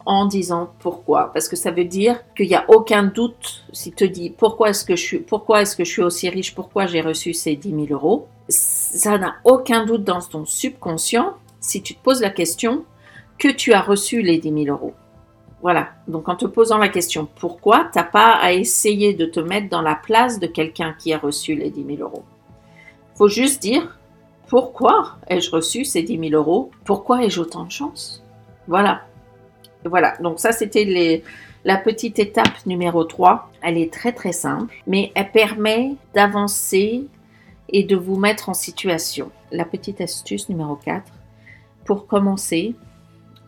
en 0.06 0.26
disant 0.26 0.72
pourquoi. 0.80 1.32
Parce 1.34 1.50
que 1.50 1.58
ça 1.58 1.72
veut 1.72 1.84
dire 1.84 2.24
qu'il 2.36 2.48
n'y 2.48 2.56
a 2.56 2.64
aucun 2.70 3.04
doute 3.04 3.66
si 3.74 3.92
te 3.92 4.06
dis 4.06 4.30
pourquoi 4.30 4.70
est-ce 4.70 4.86
que 4.86 4.96
je 4.96 5.04
suis 5.04 5.20
pourquoi 5.20 5.62
est-ce 5.62 5.76
que 5.76 5.84
je 5.84 5.92
suis 5.92 6.02
aussi 6.02 6.30
riche 6.30 6.56
pourquoi 6.56 6.86
j'ai 6.86 7.02
reçu 7.02 7.34
ces 7.34 7.58
10 7.58 7.88
000 7.88 7.88
euros. 7.92 8.28
Ça 8.48 9.18
n'a 9.18 9.36
aucun 9.44 9.86
doute 9.86 10.06
dans 10.06 10.22
ton 10.22 10.46
subconscient 10.46 11.34
si 11.60 11.84
tu 11.84 11.94
te 11.94 12.02
poses 12.02 12.22
la 12.22 12.30
question 12.30 12.86
que 13.38 13.50
tu 13.50 13.74
as 13.74 13.82
reçu 13.82 14.22
les 14.22 14.38
10 14.38 14.64
000 14.66 14.76
euros. 14.76 14.94
Voilà. 15.62 15.90
Donc 16.08 16.30
en 16.30 16.38
te 16.38 16.46
posant 16.46 16.78
la 16.78 16.88
question 16.88 17.28
pourquoi 17.36 17.90
t'as 17.92 18.04
pas 18.04 18.32
à 18.32 18.54
essayer 18.54 19.14
de 19.14 19.26
te 19.26 19.42
mettre 19.42 19.68
dans 19.68 19.82
la 19.82 19.96
place 19.96 20.40
de 20.40 20.48
quelqu'un 20.48 20.96
qui 20.98 21.12
a 21.12 21.18
reçu 21.18 21.56
les 21.56 21.70
10 21.70 21.98
000 21.98 22.02
euros 22.02 22.24
faut 23.20 23.28
juste 23.28 23.62
dire 23.62 24.00
pourquoi 24.48 25.18
ai-je 25.28 25.52
reçu 25.52 25.84
ces 25.84 26.04
10 26.04 26.30
000 26.30 26.42
euros? 26.42 26.72
Pourquoi 26.86 27.26
ai-je 27.26 27.42
autant 27.42 27.66
de 27.66 27.72
chance? 27.72 28.24
Voilà. 28.66 29.02
Voilà. 29.84 30.16
Donc 30.22 30.40
ça, 30.40 30.54
c'était 30.54 31.22
la 31.66 31.76
petite 31.76 32.18
étape 32.18 32.66
numéro 32.66 33.04
3. 33.04 33.52
Elle 33.62 33.78
est 33.78 33.92
très 33.92 34.14
très 34.14 34.32
simple, 34.32 34.74
mais 34.88 35.12
elle 35.16 35.32
permet 35.34 35.96
d'avancer 36.16 37.08
et 37.68 37.84
de 37.84 37.98
vous 37.98 38.16
mettre 38.16 38.48
en 38.48 38.54
situation. 38.54 39.32
La 39.52 39.66
petite 39.66 40.00
astuce 40.00 40.48
numéro 40.48 40.78
4, 40.78 41.04
pour 41.84 42.08
commencer 42.08 42.74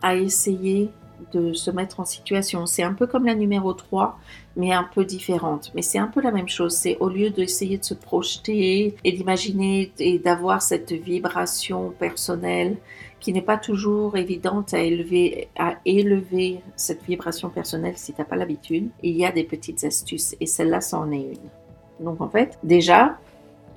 à 0.02 0.16
essayer 0.16 0.90
de 1.32 1.52
se 1.52 1.70
mettre 1.70 2.00
en 2.00 2.04
situation. 2.04 2.66
C'est 2.66 2.82
un 2.82 2.94
peu 2.94 3.06
comme 3.06 3.26
la 3.26 3.34
numéro 3.34 3.72
3, 3.72 4.18
mais 4.56 4.72
un 4.72 4.84
peu 4.84 5.04
différente. 5.04 5.72
Mais 5.74 5.82
c'est 5.82 5.98
un 5.98 6.06
peu 6.08 6.20
la 6.20 6.30
même 6.30 6.48
chose. 6.48 6.74
C'est 6.74 6.96
au 6.98 7.08
lieu 7.08 7.30
d'essayer 7.30 7.78
de 7.78 7.84
se 7.84 7.94
projeter 7.94 8.94
et 9.04 9.12
d'imaginer 9.12 9.92
et 9.98 10.18
d'avoir 10.18 10.62
cette 10.62 10.92
vibration 10.92 11.90
personnelle 11.98 12.76
qui 13.20 13.32
n'est 13.32 13.40
pas 13.40 13.56
toujours 13.56 14.16
évidente 14.16 14.74
à 14.74 14.80
élever, 14.80 15.48
à 15.56 15.76
élever 15.84 16.60
cette 16.74 17.04
vibration 17.04 17.50
personnelle 17.50 17.94
si 17.96 18.12
tu 18.12 18.20
n'as 18.20 18.24
pas 18.26 18.36
l'habitude. 18.36 18.90
Il 19.02 19.16
y 19.16 19.24
a 19.24 19.30
des 19.30 19.44
petites 19.44 19.84
astuces 19.84 20.34
et 20.40 20.46
celle-là, 20.46 20.80
ça 20.80 20.98
en 20.98 21.12
est 21.12 21.20
une. 21.20 22.04
Donc 22.04 22.20
en 22.20 22.28
fait, 22.28 22.58
déjà, 22.64 23.18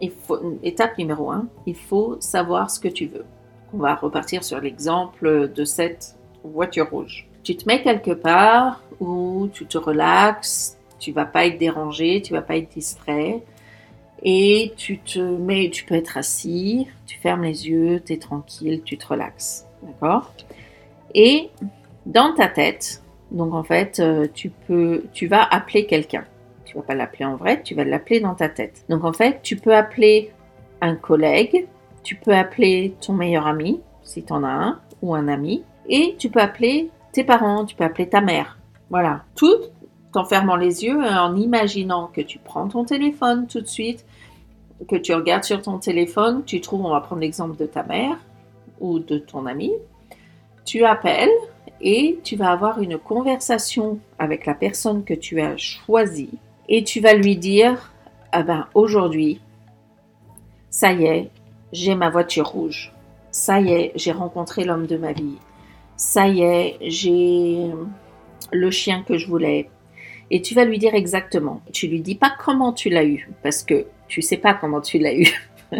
étape 0.01 0.97
numéro 0.97 1.29
1, 1.29 1.47
il 1.67 1.75
faut 1.75 2.17
savoir 2.19 2.71
ce 2.71 2.79
que 2.79 2.87
tu 2.87 3.05
veux. 3.05 3.25
On 3.73 3.77
va 3.77 3.95
repartir 3.95 4.43
sur 4.43 4.59
l'exemple 4.59 5.51
de 5.53 5.63
cette 5.63 6.15
voiture 6.43 6.89
rouge 6.89 7.27
tu 7.45 7.55
te 7.55 7.67
mets 7.67 7.81
quelque 7.81 8.11
part 8.11 8.81
où 8.99 9.47
tu 9.53 9.67
te 9.67 9.77
relaxes, 9.77 10.77
tu 10.99 11.11
vas 11.11 11.25
pas 11.25 11.45
être 11.45 11.59
dérangé, 11.59 12.21
tu 12.21 12.33
vas 12.33 12.41
pas 12.41 12.57
être 12.57 12.69
distrait. 12.69 13.41
Et 14.23 14.73
tu 14.75 14.97
te 14.97 15.19
mets, 15.19 15.69
tu 15.69 15.85
peux 15.85 15.93
être 15.93 16.17
assis, 16.17 16.87
tu 17.05 17.19
fermes 17.19 17.43
les 17.43 17.69
yeux, 17.69 18.01
tu 18.03 18.13
es 18.13 18.17
tranquille, 18.17 18.81
tu 18.83 18.97
te 18.97 19.07
relaxes. 19.07 19.67
D'accord? 19.83 20.33
Et 21.13 21.49
dans 22.07 22.33
ta 22.33 22.47
tête, 22.47 23.03
donc 23.29 23.53
en 23.53 23.63
fait, 23.63 23.99
euh, 23.99 24.27
tu 24.33 24.49
peux, 24.49 25.03
tu 25.13 25.27
vas 25.27 25.43
appeler 25.43 25.85
quelqu'un. 25.85 26.25
Tu 26.65 26.75
vas 26.75 26.81
pas 26.81 26.95
l'appeler 26.95 27.25
en 27.25 27.35
vrai, 27.35 27.61
tu 27.61 27.75
vas 27.75 27.83
l'appeler 27.83 28.19
dans 28.19 28.33
ta 28.33 28.49
tête. 28.49 28.85
Donc 28.89 29.03
en 29.03 29.13
fait, 29.13 29.41
tu 29.43 29.55
peux 29.55 29.75
appeler 29.75 30.31
un 30.81 30.95
collègue, 30.95 31.67
tu 32.01 32.15
peux 32.15 32.33
appeler 32.33 32.95
ton 33.05 33.13
meilleur 33.13 33.45
ami, 33.45 33.81
si 34.01 34.23
tu 34.23 34.33
en 34.33 34.43
as 34.43 34.49
un, 34.49 34.79
ou 35.03 35.13
un 35.13 35.27
ami, 35.27 35.63
et 35.87 36.15
tu 36.17 36.29
peux 36.29 36.39
appeler 36.39 36.89
tes 37.15 37.23
parents, 37.23 37.63
tu 37.63 37.75
peux 37.75 37.85
appeler 37.85 38.09
ta 38.09 38.19
mère. 38.19 38.57
Voilà. 38.89 39.23
Tout 39.35 39.55
en 40.13 40.25
fermant 40.25 40.57
les 40.57 40.83
yeux 40.83 41.01
et 41.01 41.09
en 41.09 41.35
imaginant 41.35 42.07
que 42.07 42.21
tu 42.21 42.39
prends 42.39 42.67
ton 42.67 42.83
téléphone 42.83 43.47
tout 43.47 43.61
de 43.61 43.67
suite, 43.67 44.05
que 44.89 44.97
tu 44.97 45.13
regardes 45.13 45.45
sur 45.45 45.61
ton 45.61 45.77
téléphone, 45.77 46.43
tu 46.45 46.59
trouves, 46.59 46.85
on 46.85 46.91
va 46.91 46.99
prendre 46.99 47.21
l'exemple 47.21 47.57
de 47.57 47.65
ta 47.65 47.83
mère 47.83 48.17
ou 48.81 48.99
de 48.99 49.17
ton 49.17 49.45
ami, 49.45 49.71
tu 50.65 50.83
appelles 50.83 51.29
et 51.79 52.19
tu 52.23 52.35
vas 52.35 52.51
avoir 52.51 52.81
une 52.81 52.97
conversation 52.97 53.99
avec 54.19 54.45
la 54.45 54.53
personne 54.53 55.05
que 55.05 55.13
tu 55.13 55.39
as 55.39 55.55
choisie 55.55 56.37
et 56.67 56.83
tu 56.83 56.99
vas 56.99 57.13
lui 57.13 57.37
dire, 57.37 57.93
ah 58.33 58.43
ben 58.43 58.67
aujourd'hui, 58.73 59.39
ça 60.69 60.91
y 60.91 61.05
est, 61.05 61.29
j'ai 61.71 61.95
ma 61.95 62.09
voiture 62.09 62.47
rouge. 62.47 62.93
Ça 63.31 63.61
y 63.61 63.71
est, 63.71 63.91
j'ai 63.95 64.11
rencontré 64.11 64.65
l'homme 64.65 64.87
de 64.87 64.97
ma 64.97 65.13
vie 65.13 65.37
ça 65.97 66.27
y 66.27 66.41
est, 66.41 66.77
j'ai 66.81 67.71
le 68.51 68.71
chien 68.71 69.03
que 69.07 69.17
je 69.17 69.27
voulais. 69.27 69.69
Et 70.31 70.41
tu 70.41 70.55
vas 70.55 70.65
lui 70.65 70.79
dire 70.79 70.95
exactement. 70.95 71.61
Tu 71.71 71.87
lui 71.87 72.01
dis 72.01 72.15
pas 72.15 72.33
comment 72.43 72.73
tu 72.73 72.89
l'as 72.89 73.05
eu, 73.05 73.29
parce 73.43 73.63
que 73.63 73.85
tu 74.07 74.21
sais 74.21 74.37
pas 74.37 74.53
comment 74.53 74.81
tu 74.81 74.97
l'as 74.97 75.15
eu. 75.15 75.27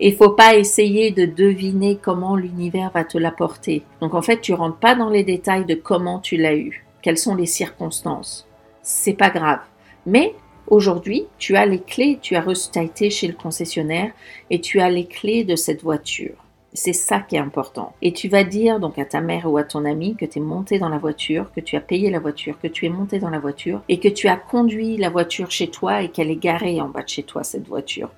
Il 0.00 0.14
faut 0.14 0.30
pas 0.30 0.56
essayer 0.56 1.10
de 1.10 1.24
deviner 1.24 1.98
comment 2.00 2.36
l'univers 2.36 2.90
va 2.92 3.04
te 3.04 3.18
l'apporter. 3.18 3.82
Donc 4.00 4.14
en 4.14 4.22
fait, 4.22 4.40
tu 4.40 4.52
rentres 4.54 4.78
pas 4.78 4.94
dans 4.94 5.10
les 5.10 5.24
détails 5.24 5.64
de 5.64 5.74
comment 5.74 6.18
tu 6.18 6.36
l'as 6.36 6.54
eu, 6.54 6.84
quelles 7.02 7.18
sont 7.18 7.34
les 7.34 7.46
circonstances? 7.46 8.46
C'est 8.82 9.14
pas 9.14 9.30
grave. 9.30 9.60
Mais 10.06 10.34
aujourd'hui, 10.66 11.26
tu 11.38 11.56
as 11.56 11.66
les 11.66 11.80
clés, 11.80 12.18
tu 12.20 12.36
as 12.36 12.40
reçu, 12.40 12.68
été 12.78 13.10
chez 13.10 13.26
le 13.26 13.34
concessionnaire 13.34 14.12
et 14.50 14.60
tu 14.60 14.80
as 14.80 14.90
les 14.90 15.06
clés 15.06 15.44
de 15.44 15.56
cette 15.56 15.82
voiture. 15.82 16.36
C'est 16.78 16.92
ça 16.92 17.18
qui 17.18 17.34
est 17.34 17.40
important. 17.40 17.92
Et 18.02 18.12
tu 18.12 18.28
vas 18.28 18.44
dire 18.44 18.78
donc 18.78 19.00
à 19.00 19.04
ta 19.04 19.20
mère 19.20 19.50
ou 19.50 19.58
à 19.58 19.64
ton 19.64 19.84
ami 19.84 20.14
que 20.14 20.24
tu 20.24 20.38
es 20.38 20.40
monté 20.40 20.78
dans 20.78 20.88
la 20.88 20.98
voiture, 20.98 21.50
que 21.52 21.60
tu 21.60 21.74
as 21.74 21.80
payé 21.80 22.08
la 22.08 22.20
voiture, 22.20 22.56
que 22.62 22.68
tu 22.68 22.86
es 22.86 22.88
monté 22.88 23.18
dans 23.18 23.30
la 23.30 23.40
voiture 23.40 23.82
et 23.88 23.98
que 23.98 24.06
tu 24.06 24.28
as 24.28 24.36
conduit 24.36 24.96
la 24.96 25.10
voiture 25.10 25.50
chez 25.50 25.70
toi 25.70 26.02
et 26.02 26.08
qu'elle 26.08 26.30
est 26.30 26.36
garée 26.36 26.80
en 26.80 26.88
bas 26.88 27.02
de 27.02 27.08
chez 27.08 27.24
toi, 27.24 27.42
cette 27.42 27.66
voiture. 27.66 28.10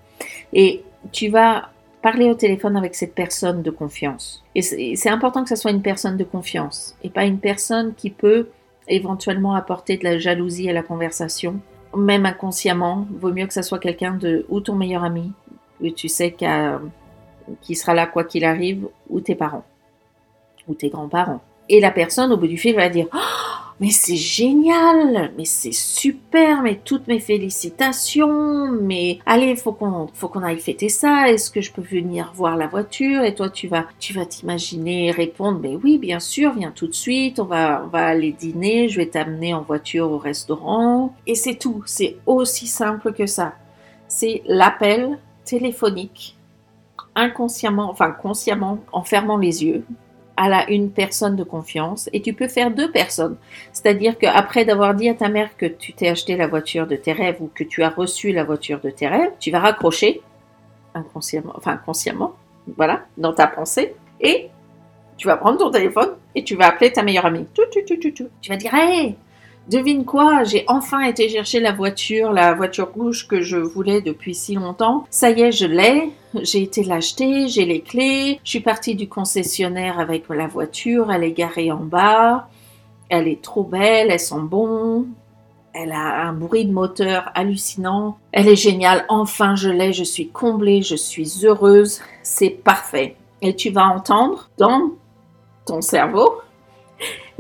Et 0.53 0.83
tu 1.11 1.29
vas 1.29 1.71
parler 2.03 2.29
au 2.29 2.35
téléphone 2.35 2.77
avec 2.77 2.95
cette 2.95 3.15
personne 3.15 3.63
de 3.63 3.71
confiance. 3.71 4.45
Et 4.55 4.61
c'est 4.61 5.09
important 5.09 5.43
que 5.43 5.49
ce 5.49 5.57
soit 5.57 5.71
une 5.71 5.81
personne 5.81 6.19
de 6.19 6.25
confiance 6.25 6.97
et 7.03 7.09
pas 7.09 7.25
une 7.25 7.39
personne 7.39 7.95
qui 7.95 8.11
peut 8.11 8.49
éventuellement 8.89 9.55
apporter 9.55 9.97
de 9.97 10.05
la 10.05 10.19
jalousie 10.19 10.69
à 10.69 10.75
la 10.75 10.83
conversation, 10.83 11.61
même 11.97 12.27
inconsciemment. 12.27 13.07
Vaut 13.11 13.33
mieux 13.33 13.47
que 13.47 13.55
ce 13.55 13.63
soit 13.63 13.79
quelqu'un 13.79 14.13
de 14.17 14.45
ou 14.51 14.61
ton 14.61 14.75
meilleur 14.75 15.03
ami, 15.03 15.33
où 15.81 15.89
tu 15.89 16.09
sais 16.09 16.33
qu'à 16.33 16.79
qui 17.63 17.75
sera 17.75 17.95
là 17.95 18.07
quoi 18.07 18.25
qu'il 18.25 18.45
arrive, 18.45 18.89
ou 19.09 19.21
tes 19.21 19.35
parents, 19.35 19.65
ou 20.69 20.75
tes 20.75 20.89
grands-parents. 20.89 21.41
Et 21.69 21.81
la 21.81 21.91
personne, 21.91 22.33
au 22.33 22.37
bout 22.37 22.49
du 22.49 22.59
fil, 22.59 22.75
va 22.75 22.89
dire 22.89 23.07
oh, 23.15 23.19
mais 23.81 23.91
c'est 23.91 24.17
génial, 24.17 25.33
mais 25.39 25.47
c'est 25.47 25.73
super, 25.73 26.61
mais 26.61 26.81
toutes 26.85 27.09
mes 27.09 27.19
félicitations, 27.19 28.71
mais 28.71 29.21
allez, 29.25 29.57
faut 29.57 29.73
qu'on, 29.73 30.09
faut 30.13 30.29
qu'on 30.29 30.43
aille 30.43 30.61
fêter 30.61 30.91
ça. 30.91 31.31
Est-ce 31.31 31.51
que 31.51 31.63
je 31.63 31.73
peux 31.73 31.81
venir 31.81 32.31
voir 32.35 32.57
la 32.57 32.67
voiture? 32.67 33.25
Et 33.25 33.35
toi, 33.35 33.49
tu 33.49 33.69
vas, 33.69 33.87
tu 33.99 34.13
vas 34.13 34.27
t'imaginer 34.27 35.13
répondre, 35.13 35.61
mais 35.63 35.77
oui, 35.83 35.97
bien 35.97 36.21
sûr, 36.21 36.53
viens 36.53 36.73
tout 36.73 36.89
de 36.89 36.95
suite. 36.95 37.41
On 37.41 37.45
va, 37.45 37.83
on 37.87 37.89
va 37.89 38.05
aller 38.07 38.33
dîner. 38.33 38.91
Je 38.91 38.99
vais 38.99 39.07
t'amener 39.07 39.55
en 39.55 39.63
voiture 39.63 40.11
au 40.11 40.19
restaurant. 40.19 41.15
Et 41.27 41.35
c'est 41.35 41.55
tout. 41.55 41.83
C'est 41.87 42.19
aussi 42.27 42.67
simple 42.67 43.15
que 43.15 43.25
ça. 43.25 43.55
C'est 44.09 44.43
l'appel 44.45 45.19
téléphonique 45.47 46.37
inconsciemment, 47.15 47.91
enfin 47.91 48.11
consciemment, 48.11 48.79
en 48.93 49.03
fermant 49.03 49.37
les 49.37 49.65
yeux, 49.65 49.85
à 50.37 50.49
la, 50.49 50.71
une 50.71 50.91
personne 50.91 51.37
de 51.37 51.45
confiance 51.45 52.09
et 52.15 52.23
tu 52.23 52.33
peux 52.33 52.49
faire 52.49 52.71
deux 52.71 52.91
personnes. 52.91 53.37
C'est-à-dire 53.73 54.17
qu'après 54.17 54.65
d'avoir 54.65 54.95
dit 54.95 55.09
à 55.09 55.15
ta 55.15 55.29
mère 55.29 55.57
que 55.57 55.67
tu 55.67 55.93
t'es 55.93 56.09
acheté 56.09 56.37
la 56.37 56.47
voiture 56.47 56.87
de 56.87 56.97
tes 56.97 57.13
rêves 57.13 57.37
ou 57.41 57.51
que 57.55 57.63
tu 57.63 57.83
as 57.83 57.91
reçu 57.91 58.33
la 58.33 58.43
voiture 58.43 58.81
de 58.81 58.89
tes 58.89 59.07
rêves, 59.07 59.33
tu 59.39 59.51
vas 59.51 59.61
raccrocher 59.61 60.23
inconsciemment, 60.95 61.53
enfin 61.57 61.77
consciemment, 61.77 62.35
voilà, 62.77 63.05
dans 63.19 63.35
ta 63.35 63.47
pensée 63.47 63.95
et 64.21 64.49
tu 65.19 65.27
vas 65.27 65.37
prendre 65.37 65.59
ton 65.59 65.71
téléphone 65.71 66.17
et 66.35 66.43
tu 66.43 66.57
vas 66.57 66.69
appeler 66.69 66.91
ta 66.91 67.03
meilleure 67.03 67.27
amie. 67.27 67.47
Tu, 67.53 67.63
tu, 67.71 67.85
tu, 67.85 67.99
tu, 67.99 68.15
tu 68.15 68.51
vas 68.51 68.57
dire, 68.57 68.73
hey, 68.73 69.17
Devine 69.69 70.05
quoi, 70.05 70.43
j'ai 70.43 70.65
enfin 70.67 71.01
été 71.03 71.29
chercher 71.29 71.61
la 71.61 71.73
voiture, 71.73 72.33
la 72.33 72.55
voiture 72.55 72.91
rouge 72.93 73.29
que 73.29 73.41
je 73.41 73.57
voulais 73.57 74.01
depuis 74.01 74.35
si 74.35 74.55
longtemps. 74.55 75.05
Ça 75.11 75.31
y 75.31 75.43
est, 75.43 75.53
je 75.53 75.67
l'ai. 75.67 76.11
J'ai 76.43 76.63
été 76.63 76.83
l'acheter, 76.83 77.49
j'ai 77.49 77.65
les 77.65 77.81
clés. 77.81 78.41
Je 78.43 78.51
suis 78.51 78.61
partie 78.61 78.95
du 78.95 79.09
concessionnaire 79.09 80.01
avec 80.01 80.29
la 80.29 80.47
voiture, 80.47 81.13
elle 81.13 81.25
est 81.25 81.33
garée 81.33 81.71
en 81.71 81.85
bas. 81.85 82.49
Elle 83.09 83.29
est 83.29 83.43
trop 83.43 83.65
belle, 83.65 84.11
elle 84.11 84.21
sent 84.21 84.43
bon. 84.43 85.07
Elle 85.73 85.93
a 85.93 86.27
un 86.27 86.33
bruit 86.33 86.65
de 86.65 86.73
moteur 86.73 87.31
hallucinant. 87.35 88.19
Elle 88.33 88.49
est 88.49 88.57
géniale. 88.57 89.05
Enfin, 89.09 89.55
je 89.55 89.69
l'ai, 89.69 89.93
je 89.93 90.05
suis 90.05 90.29
comblée, 90.29 90.83
je 90.83 90.97
suis 90.97 91.45
heureuse. 91.45 92.01
C'est 92.23 92.51
parfait. 92.51 93.17
Et 93.41 93.55
tu 93.55 93.71
vas 93.71 93.87
entendre 93.87 94.51
dans 94.59 94.93
ton 95.67 95.81
cerveau 95.81 96.41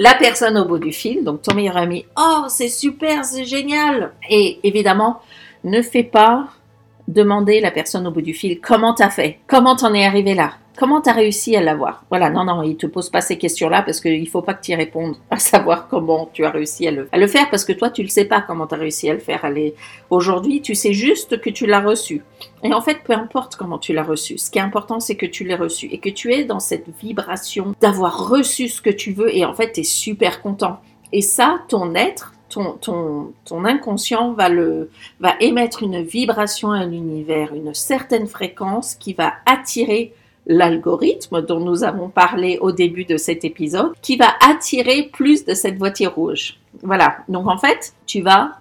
la 0.00 0.14
personne 0.14 0.56
au 0.56 0.64
bout 0.64 0.78
du 0.78 0.92
fil, 0.92 1.24
donc 1.24 1.42
ton 1.42 1.54
meilleur 1.54 1.76
ami, 1.76 2.06
oh 2.16 2.46
c'est 2.48 2.70
super, 2.70 3.22
c'est 3.22 3.44
génial. 3.44 4.12
Et 4.30 4.58
évidemment, 4.64 5.20
ne 5.62 5.82
fais 5.82 6.04
pas 6.04 6.48
demander 7.06 7.60
la 7.60 7.70
personne 7.70 8.06
au 8.06 8.10
bout 8.10 8.22
du 8.22 8.32
fil 8.32 8.60
comment 8.60 8.94
t'as 8.94 9.10
fait, 9.10 9.40
comment 9.46 9.76
t'en 9.76 9.92
es 9.92 10.06
arrivé 10.06 10.34
là? 10.34 10.54
Comment 10.80 11.02
tu 11.02 11.10
as 11.10 11.12
réussi 11.12 11.54
à 11.56 11.60
l'avoir? 11.60 12.04
Voilà, 12.08 12.30
non, 12.30 12.42
non, 12.42 12.62
il 12.62 12.78
te 12.78 12.86
pose 12.86 13.10
pas 13.10 13.20
ces 13.20 13.36
questions-là 13.36 13.82
parce 13.82 14.00
qu'il 14.00 14.26
faut 14.30 14.40
pas 14.40 14.54
que 14.54 14.64
tu 14.64 14.70
y 14.70 14.74
répondes 14.74 15.16
à 15.30 15.38
savoir 15.38 15.88
comment 15.88 16.30
tu 16.32 16.42
as 16.46 16.50
réussi 16.50 16.88
à 16.88 16.90
le, 16.90 17.26
faire 17.26 17.50
parce 17.50 17.66
que 17.66 17.74
toi, 17.74 17.90
tu 17.90 18.00
le 18.02 18.08
sais 18.08 18.24
pas 18.24 18.40
comment 18.40 18.66
tu 18.66 18.76
as 18.76 18.78
réussi 18.78 19.10
à 19.10 19.12
le 19.12 19.18
faire. 19.18 19.46
Aujourd'hui, 20.08 20.62
tu 20.62 20.74
sais 20.74 20.94
juste 20.94 21.38
que 21.42 21.50
tu 21.50 21.66
l'as 21.66 21.82
reçu. 21.82 22.24
Et 22.62 22.72
en 22.72 22.80
fait, 22.80 23.00
peu 23.04 23.12
importe 23.12 23.56
comment 23.56 23.76
tu 23.76 23.92
l'as 23.92 24.02
reçu, 24.02 24.38
ce 24.38 24.50
qui 24.50 24.58
est 24.58 24.62
important, 24.62 25.00
c'est 25.00 25.16
que 25.16 25.26
tu 25.26 25.44
l'aies 25.44 25.54
reçu 25.54 25.84
et 25.92 25.98
que 25.98 26.08
tu 26.08 26.32
es 26.32 26.44
dans 26.44 26.60
cette 26.60 26.88
vibration 26.98 27.74
d'avoir 27.82 28.30
reçu 28.30 28.70
ce 28.70 28.80
que 28.80 28.88
tu 28.88 29.12
veux 29.12 29.36
et 29.36 29.44
en 29.44 29.52
fait, 29.52 29.72
tu 29.72 29.80
es 29.80 29.84
super 29.84 30.40
content. 30.40 30.80
Et 31.12 31.20
ça, 31.20 31.60
ton 31.68 31.94
être, 31.94 32.32
ton, 32.48 32.78
ton, 32.80 33.34
ton, 33.44 33.66
inconscient 33.66 34.32
va, 34.32 34.48
le, 34.48 34.90
va 35.20 35.34
émettre 35.40 35.82
une 35.82 36.02
vibration 36.02 36.72
à 36.72 36.86
l'univers, 36.86 37.54
une 37.54 37.74
certaine 37.74 38.26
fréquence 38.26 38.94
qui 38.94 39.12
va 39.12 39.34
attirer 39.44 40.14
l'algorithme 40.46 41.42
dont 41.42 41.60
nous 41.60 41.84
avons 41.84 42.08
parlé 42.08 42.58
au 42.60 42.72
début 42.72 43.04
de 43.04 43.16
cet 43.16 43.44
épisode, 43.44 43.92
qui 44.02 44.16
va 44.16 44.28
attirer 44.40 45.10
plus 45.12 45.44
de 45.44 45.54
cette 45.54 45.78
voiture 45.78 46.14
rouge. 46.14 46.58
Voilà. 46.82 47.18
Donc 47.28 47.46
en 47.48 47.58
fait, 47.58 47.94
tu 48.06 48.20
vas, 48.20 48.58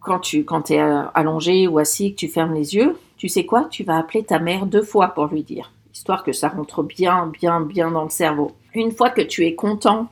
quand 0.00 0.20
tu 0.20 0.44
quand 0.44 0.70
es 0.70 0.80
allongé 1.14 1.68
ou 1.68 1.78
assis, 1.78 2.12
que 2.12 2.16
tu 2.16 2.28
fermes 2.28 2.54
les 2.54 2.74
yeux, 2.74 2.96
tu 3.16 3.28
sais 3.28 3.46
quoi? 3.46 3.66
Tu 3.70 3.84
vas 3.84 3.98
appeler 3.98 4.24
ta 4.24 4.38
mère 4.38 4.66
deux 4.66 4.82
fois 4.82 5.08
pour 5.08 5.26
lui 5.26 5.42
dire, 5.42 5.72
histoire 5.94 6.24
que 6.24 6.32
ça 6.32 6.48
rentre 6.48 6.82
bien, 6.82 7.26
bien, 7.26 7.60
bien 7.60 7.90
dans 7.90 8.04
le 8.04 8.10
cerveau. 8.10 8.52
Une 8.74 8.92
fois 8.92 9.10
que 9.10 9.22
tu 9.22 9.46
es 9.46 9.54
content 9.54 10.08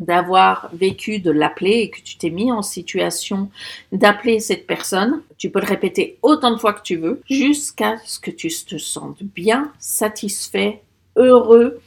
d'avoir 0.00 0.70
vécu 0.72 1.20
de 1.20 1.30
l'appeler 1.30 1.82
et 1.82 1.90
que 1.90 2.00
tu 2.00 2.16
t'es 2.16 2.30
mis 2.30 2.50
en 2.50 2.62
situation 2.62 3.50
d'appeler 3.92 4.40
cette 4.40 4.66
personne, 4.66 5.22
tu 5.38 5.50
peux 5.50 5.60
le 5.60 5.66
répéter 5.66 6.18
autant 6.22 6.50
de 6.50 6.56
fois 6.56 6.72
que 6.72 6.82
tu 6.82 6.96
veux 6.96 7.22
jusqu'à 7.30 7.98
ce 8.04 8.18
que 8.18 8.30
tu 8.30 8.48
te 8.48 8.78
sentes 8.78 9.22
bien, 9.22 9.72
satisfait, 9.78 10.82
heureux 11.16 11.80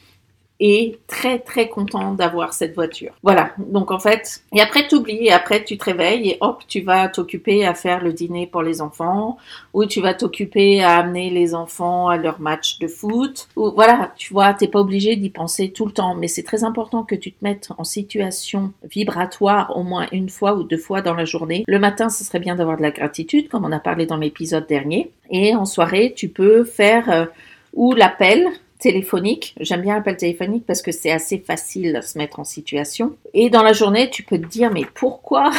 et 0.66 0.98
très 1.08 1.40
très 1.40 1.68
content 1.68 2.14
d'avoir 2.14 2.54
cette 2.54 2.74
voiture. 2.74 3.12
Voilà, 3.22 3.52
donc 3.58 3.90
en 3.90 3.98
fait, 3.98 4.42
et 4.54 4.62
après 4.62 4.88
tu 4.88 4.94
oublies, 4.94 5.26
et 5.26 5.30
après 5.30 5.62
tu 5.62 5.76
te 5.76 5.84
réveilles 5.84 6.30
et 6.30 6.38
hop, 6.40 6.62
tu 6.66 6.80
vas 6.80 7.08
t'occuper 7.08 7.66
à 7.66 7.74
faire 7.74 8.02
le 8.02 8.14
dîner 8.14 8.46
pour 8.46 8.62
les 8.62 8.80
enfants, 8.80 9.36
ou 9.74 9.84
tu 9.84 10.00
vas 10.00 10.14
t'occuper 10.14 10.82
à 10.82 10.96
amener 10.96 11.28
les 11.28 11.54
enfants 11.54 12.08
à 12.08 12.16
leur 12.16 12.40
match 12.40 12.78
de 12.78 12.88
foot, 12.88 13.46
ou 13.56 13.72
voilà, 13.72 14.14
tu 14.16 14.32
vois, 14.32 14.54
t'es 14.54 14.66
pas 14.66 14.80
obligé 14.80 15.16
d'y 15.16 15.28
penser 15.28 15.70
tout 15.70 15.84
le 15.84 15.92
temps, 15.92 16.14
mais 16.14 16.28
c'est 16.28 16.42
très 16.42 16.64
important 16.64 17.02
que 17.02 17.14
tu 17.14 17.30
te 17.30 17.44
mettes 17.44 17.68
en 17.76 17.84
situation 17.84 18.72
vibratoire 18.90 19.76
au 19.76 19.82
moins 19.82 20.06
une 20.12 20.30
fois 20.30 20.54
ou 20.54 20.62
deux 20.62 20.78
fois 20.78 21.02
dans 21.02 21.14
la 21.14 21.26
journée. 21.26 21.64
Le 21.66 21.78
matin, 21.78 22.08
ce 22.08 22.24
serait 22.24 22.40
bien 22.40 22.54
d'avoir 22.54 22.78
de 22.78 22.82
la 22.82 22.90
gratitude, 22.90 23.50
comme 23.50 23.66
on 23.66 23.72
a 23.72 23.80
parlé 23.80 24.06
dans 24.06 24.16
l'épisode 24.16 24.66
dernier, 24.66 25.10
et 25.30 25.54
en 25.54 25.66
soirée, 25.66 26.14
tu 26.16 26.30
peux 26.30 26.64
faire 26.64 27.10
euh, 27.10 27.26
ou 27.74 27.92
l'appel 27.92 28.46
téléphonique. 28.84 29.54
J'aime 29.60 29.80
bien 29.80 29.94
l'appel 29.94 30.18
téléphonique 30.18 30.66
parce 30.66 30.82
que 30.82 30.92
c'est 30.92 31.10
assez 31.10 31.38
facile 31.38 31.94
de 31.94 32.00
se 32.02 32.18
mettre 32.18 32.38
en 32.38 32.44
situation. 32.44 33.16
Et 33.32 33.48
dans 33.48 33.62
la 33.62 33.72
journée, 33.72 34.10
tu 34.10 34.22
peux 34.22 34.38
te 34.38 34.46
dire, 34.46 34.70
mais 34.70 34.84
pourquoi 34.94 35.50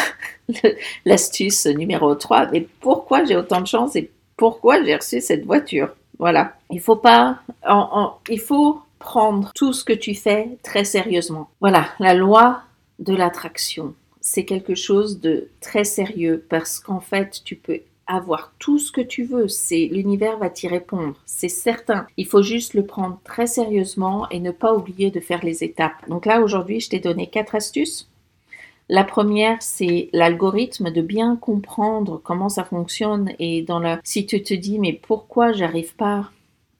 l'astuce 1.05 1.65
numéro 1.65 2.13
3, 2.13 2.51
mais 2.51 2.67
pourquoi 2.81 3.25
j'ai 3.25 3.35
autant 3.35 3.61
de 3.61 3.67
chance 3.67 3.95
et 3.95 4.11
pourquoi 4.37 4.83
j'ai 4.83 4.95
reçu 4.95 5.21
cette 5.21 5.43
voiture? 5.43 5.89
Voilà. 6.19 6.53
Il 6.69 6.79
faut 6.79 6.97
pas, 6.97 7.39
il 8.29 8.39
faut 8.39 8.79
prendre 8.99 9.51
tout 9.55 9.73
ce 9.73 9.83
que 9.83 9.93
tu 9.93 10.13
fais 10.13 10.49
très 10.61 10.83
sérieusement. 10.83 11.49
Voilà, 11.61 11.87
la 11.99 12.13
loi 12.13 12.61
de 12.99 13.15
l'attraction. 13.15 13.95
C'est 14.21 14.45
quelque 14.45 14.75
chose 14.75 15.19
de 15.19 15.49
très 15.61 15.83
sérieux 15.83 16.45
parce 16.47 16.79
qu'en 16.79 16.99
fait, 16.99 17.41
tu 17.43 17.55
peux 17.55 17.79
avoir 18.07 18.53
tout 18.59 18.79
ce 18.79 18.91
que 18.91 19.01
tu 19.01 19.23
veux. 19.23 19.47
C'est 19.47 19.89
l'univers 19.91 20.37
va 20.37 20.49
t'y 20.49 20.67
répondre, 20.67 21.15
c'est 21.25 21.49
certain. 21.49 22.07
Il 22.17 22.27
faut 22.27 22.43
juste 22.43 22.73
le 22.73 22.85
prendre 22.85 23.19
très 23.23 23.47
sérieusement 23.47 24.29
et 24.29 24.39
ne 24.39 24.51
pas 24.51 24.73
oublier 24.73 25.11
de 25.11 25.19
faire 25.19 25.43
les 25.43 25.63
étapes. 25.63 26.07
Donc 26.07 26.25
là 26.25 26.41
aujourd'hui, 26.41 26.79
je 26.79 26.89
t'ai 26.89 26.99
donné 26.99 27.27
quatre 27.27 27.55
astuces. 27.55 28.09
La 28.87 29.03
première, 29.03 29.57
c'est 29.61 30.09
l'algorithme 30.13 30.91
de 30.91 31.01
bien 31.01 31.37
comprendre 31.37 32.21
comment 32.23 32.49
ça 32.49 32.63
fonctionne 32.63 33.31
et 33.39 33.63
dans 33.63 33.79
la 33.79 33.99
si 34.03 34.27
tu 34.27 34.43
te 34.43 34.53
dis 34.53 34.77
mais 34.77 34.93
pourquoi 34.93 35.53
j'arrive 35.53 35.95
pas 35.95 36.29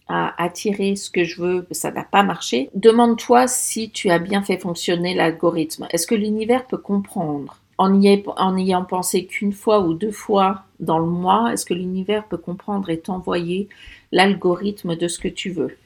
à 0.08 0.42
attirer 0.44 0.96
ce 0.96 1.10
que 1.10 1.24
je 1.24 1.42
veux, 1.42 1.68
ça 1.72 1.92
n'a 1.92 2.04
pas 2.04 2.22
marché, 2.22 2.70
demande-toi 2.76 3.48
si 3.48 3.90
tu 3.90 4.12
as 4.12 4.20
bien 4.20 4.44
fait 4.44 4.60
fonctionner 4.60 5.16
l'algorithme. 5.16 5.88
Est-ce 5.90 6.06
que 6.06 6.14
l'univers 6.14 6.68
peut 6.68 6.78
comprendre? 6.78 7.58
En 7.78 8.00
y, 8.00 8.08
ayant 8.08 8.86
pensé 8.86 9.26
qu'une 9.26 9.52
fois 9.52 9.82
ou 9.82 9.96
deux 9.96 10.12
fois 10.12 10.65
dans 10.80 11.00
le 11.00 11.06
mois, 11.06 11.54
est-ce 11.54 11.66
que 11.66 11.74
l'univers 11.74 12.26
peut 12.26 12.38
comprendre 12.38 12.90
et 12.90 13.00
t'envoyer 13.00 13.68
l'algorithme 14.12 14.96
de 14.96 15.08
ce 15.08 15.20
que 15.20 15.28
tu 15.28 15.52
veux? 15.52 15.78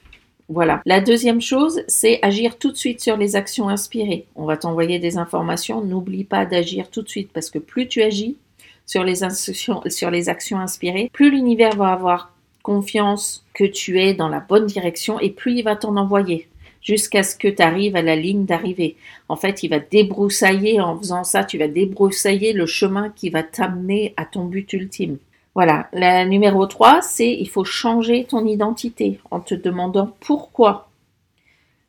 Voilà. 0.48 0.82
La 0.84 1.00
deuxième 1.00 1.40
chose, 1.40 1.82
c'est 1.86 2.18
agir 2.22 2.58
tout 2.58 2.72
de 2.72 2.76
suite 2.76 3.00
sur 3.00 3.16
les 3.16 3.36
actions 3.36 3.68
inspirées. 3.68 4.26
On 4.34 4.46
va 4.46 4.56
t'envoyer 4.56 4.98
des 4.98 5.16
informations. 5.16 5.80
N'oublie 5.80 6.24
pas 6.24 6.44
d'agir 6.44 6.90
tout 6.90 7.02
de 7.02 7.08
suite 7.08 7.30
parce 7.32 7.50
que 7.50 7.60
plus 7.60 7.86
tu 7.86 8.02
agis 8.02 8.36
sur 8.84 9.04
les, 9.04 9.20
sur 9.30 10.10
les 10.10 10.28
actions 10.28 10.58
inspirées, 10.58 11.08
plus 11.12 11.30
l'univers 11.30 11.76
va 11.76 11.92
avoir 11.92 12.32
confiance 12.62 13.46
que 13.54 13.64
tu 13.64 14.00
es 14.00 14.12
dans 14.14 14.28
la 14.28 14.40
bonne 14.40 14.66
direction 14.66 15.20
et 15.20 15.30
plus 15.30 15.58
il 15.58 15.62
va 15.62 15.76
t'en 15.76 15.96
envoyer 15.96 16.48
jusqu'à 16.82 17.22
ce 17.22 17.36
que 17.36 17.48
tu 17.48 17.62
arrives 17.62 17.96
à 17.96 18.02
la 18.02 18.16
ligne 18.16 18.44
d'arrivée. 18.44 18.96
En 19.28 19.36
fait, 19.36 19.62
il 19.62 19.68
va 19.68 19.78
débroussailler, 19.78 20.80
en 20.80 20.98
faisant 20.98 21.24
ça, 21.24 21.44
tu 21.44 21.58
vas 21.58 21.68
débroussailler 21.68 22.52
le 22.52 22.66
chemin 22.66 23.10
qui 23.10 23.30
va 23.30 23.42
t'amener 23.42 24.14
à 24.16 24.24
ton 24.24 24.44
but 24.44 24.72
ultime. 24.72 25.18
Voilà, 25.54 25.88
la 25.92 26.24
numéro 26.24 26.66
3, 26.66 27.02
c'est 27.02 27.32
il 27.32 27.48
faut 27.48 27.64
changer 27.64 28.24
ton 28.24 28.46
identité 28.46 29.18
en 29.30 29.40
te 29.40 29.54
demandant 29.54 30.14
pourquoi 30.20 30.88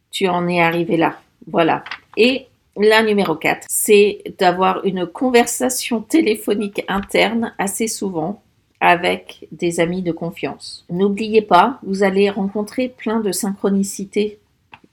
tu 0.09 0.27
en 0.27 0.47
es 0.47 0.59
arrivé 0.59 0.97
là. 0.97 1.19
Voilà. 1.47 1.83
Et 2.17 2.47
la 2.75 3.03
numéro 3.03 3.35
4, 3.35 3.67
c'est 3.69 4.23
d'avoir 4.39 4.83
une 4.85 5.05
conversation 5.05 6.01
téléphonique 6.01 6.83
interne 6.87 7.53
assez 7.57 7.87
souvent 7.87 8.41
avec 8.79 9.47
des 9.51 9.79
amis 9.79 10.01
de 10.01 10.11
confiance. 10.11 10.85
N'oubliez 10.89 11.43
pas, 11.43 11.79
vous 11.83 12.01
allez 12.01 12.31
rencontrer 12.31 12.89
plein 12.89 13.19
de 13.19 13.31
synchronicités 13.31 14.39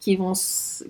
qui 0.01 0.17
vont, 0.17 0.33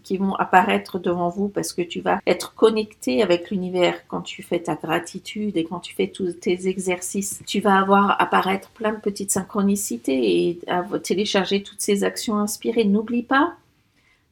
qui 0.02 0.16
vont 0.18 0.34
apparaître 0.34 0.98
devant 0.98 1.28
vous 1.28 1.48
parce 1.48 1.72
que 1.72 1.82
tu 1.82 2.00
vas 2.00 2.20
être 2.26 2.54
connecté 2.54 3.22
avec 3.22 3.50
l'univers 3.50 4.06
quand 4.06 4.20
tu 4.20 4.42
fais 4.42 4.60
ta 4.60 4.74
gratitude 4.74 5.56
et 5.56 5.64
quand 5.64 5.80
tu 5.80 5.94
fais 5.94 6.08
tous 6.08 6.32
tes 6.32 6.68
exercices. 6.68 7.40
Tu 7.46 7.60
vas 7.60 7.78
avoir 7.78 8.20
apparaître 8.20 8.70
plein 8.70 8.92
de 8.92 9.00
petites 9.00 9.30
synchronicités 9.30 10.48
et 10.48 10.58
à 10.66 10.84
télécharger 10.98 11.62
toutes 11.62 11.80
ces 11.80 12.04
actions 12.04 12.36
inspirées. 12.36 12.84
N'oublie 12.84 13.22
pas 13.22 13.54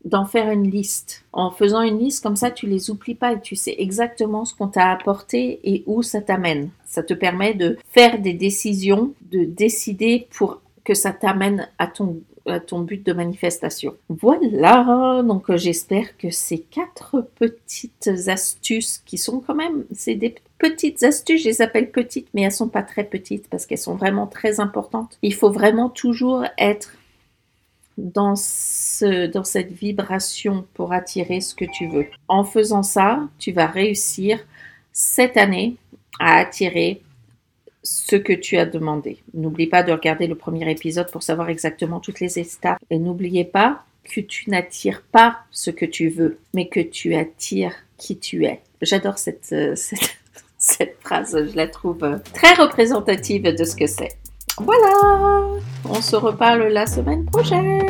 d'en 0.05 0.25
faire 0.25 0.51
une 0.51 0.71
liste. 0.71 1.25
En 1.33 1.51
faisant 1.51 1.83
une 1.83 1.99
liste 1.99 2.23
comme 2.23 2.37
ça, 2.37 2.51
tu 2.51 2.67
les 2.67 2.91
oublies 2.91 3.17
pas 3.17 3.33
et 3.33 3.41
tu 3.41 3.57
sais 3.57 3.75
exactement 3.79 4.45
ce 4.45 4.55
qu'on 4.55 4.69
t'a 4.69 4.91
apporté 4.91 5.61
et 5.65 5.83
où 5.87 6.03
ça 6.03 6.21
t'amène. 6.21 6.71
Ça 6.87 7.03
te 7.03 7.13
permet 7.13 7.55
de 7.55 7.77
faire 7.91 8.21
des 8.21 8.33
décisions, 8.33 9.13
de 9.33 9.45
décider 9.45 10.29
pour 10.37 10.61
que 10.85 10.95
ça 10.95 11.13
t'amène 11.13 11.69
à 11.79 11.89
ton 11.89 12.21
à 12.47 12.61
ton 12.61 12.81
but 12.81 13.05
de 13.05 13.13
manifestation. 13.13 13.95
Voilà, 14.09 15.23
donc 15.27 15.51
euh, 15.51 15.57
j'espère 15.57 16.17
que 16.17 16.31
ces 16.31 16.61
quatre 16.61 17.27
petites 17.39 18.11
astuces 18.29 19.03
qui 19.05 19.19
sont 19.19 19.41
quand 19.41 19.55
même, 19.55 19.85
c'est 19.93 20.15
des 20.15 20.35
petites 20.59 21.03
astuces, 21.03 21.43
je 21.43 21.49
les 21.49 21.63
appelle 21.63 21.91
petites, 21.91 22.29
mais 22.35 22.43
elles 22.43 22.53
sont 22.53 22.69
pas 22.69 22.83
très 22.83 23.05
petites 23.05 23.49
parce 23.49 23.67
qu'elles 23.67 23.79
sont 23.79 23.97
vraiment 23.97 24.27
très 24.27 24.61
importantes. 24.61 25.19
Il 25.23 25.35
faut 25.35 25.51
vraiment 25.51 25.89
toujours 25.89 26.45
être 26.59 26.93
dans, 27.99 28.37
ce, 28.37 29.27
dans 29.27 29.45
cette 29.45 29.73
vibration 29.73 30.67
pour 30.75 30.93
attirer 30.93 31.41
ce 31.41 31.55
que 31.55 31.65
tu 31.65 31.89
veux. 31.89 32.07
En 32.29 32.45
faisant 32.45 32.83
ça, 32.83 33.29
tu 33.39 33.53
vas 33.53 33.67
réussir 33.67 34.39
cette 34.93 35.37
année 35.37 35.77
à 36.19 36.37
attirer 36.37 37.03
ce 37.87 38.17
que 38.17 38.33
tu 38.33 38.59
as 38.59 38.67
demandé. 38.67 39.23
N'oublie 39.33 39.69
pas 39.69 39.85
de 39.85 39.93
regarder 39.93 40.27
le 40.27 40.35
premier 40.35 40.69
épisode 40.71 41.11
pour 41.11 41.23
savoir 41.23 41.49
exactement 41.49 42.01
toutes 42.01 42.21
les 42.21 42.39
étapes. 42.39 42.79
Et 42.91 42.99
n'oubliez 42.99 43.45
pas 43.45 43.85
que 44.03 44.21
tu 44.21 44.51
n'attires 44.51 45.03
pas 45.13 45.39
ce 45.51 45.71
que 45.71 45.85
tu 45.85 46.09
veux, 46.09 46.39
mais 46.53 46.69
que 46.69 46.81
tu 46.81 47.15
attires 47.15 47.75
qui 47.97 48.19
tu 48.19 48.45
es. 48.45 48.61
J'adore 48.83 49.19
cette, 49.19 49.51
euh, 49.53 49.73
cette, 49.77 50.17
cette, 50.59 50.97
phrase, 51.01 51.37
je 51.51 51.57
la 51.57 51.69
trouve 51.69 52.03
euh, 52.03 52.19
très 52.35 52.55
représentative 52.55 53.45
de 53.45 53.65
ce 53.65 53.77
que 53.77 53.87
c'est. 53.87 54.19
Voilà, 54.59 55.61
on 55.89 56.01
se 56.01 56.17
reparle 56.17 56.69
la 56.69 56.87
semaine 56.87 57.25
prochaine. 57.27 57.83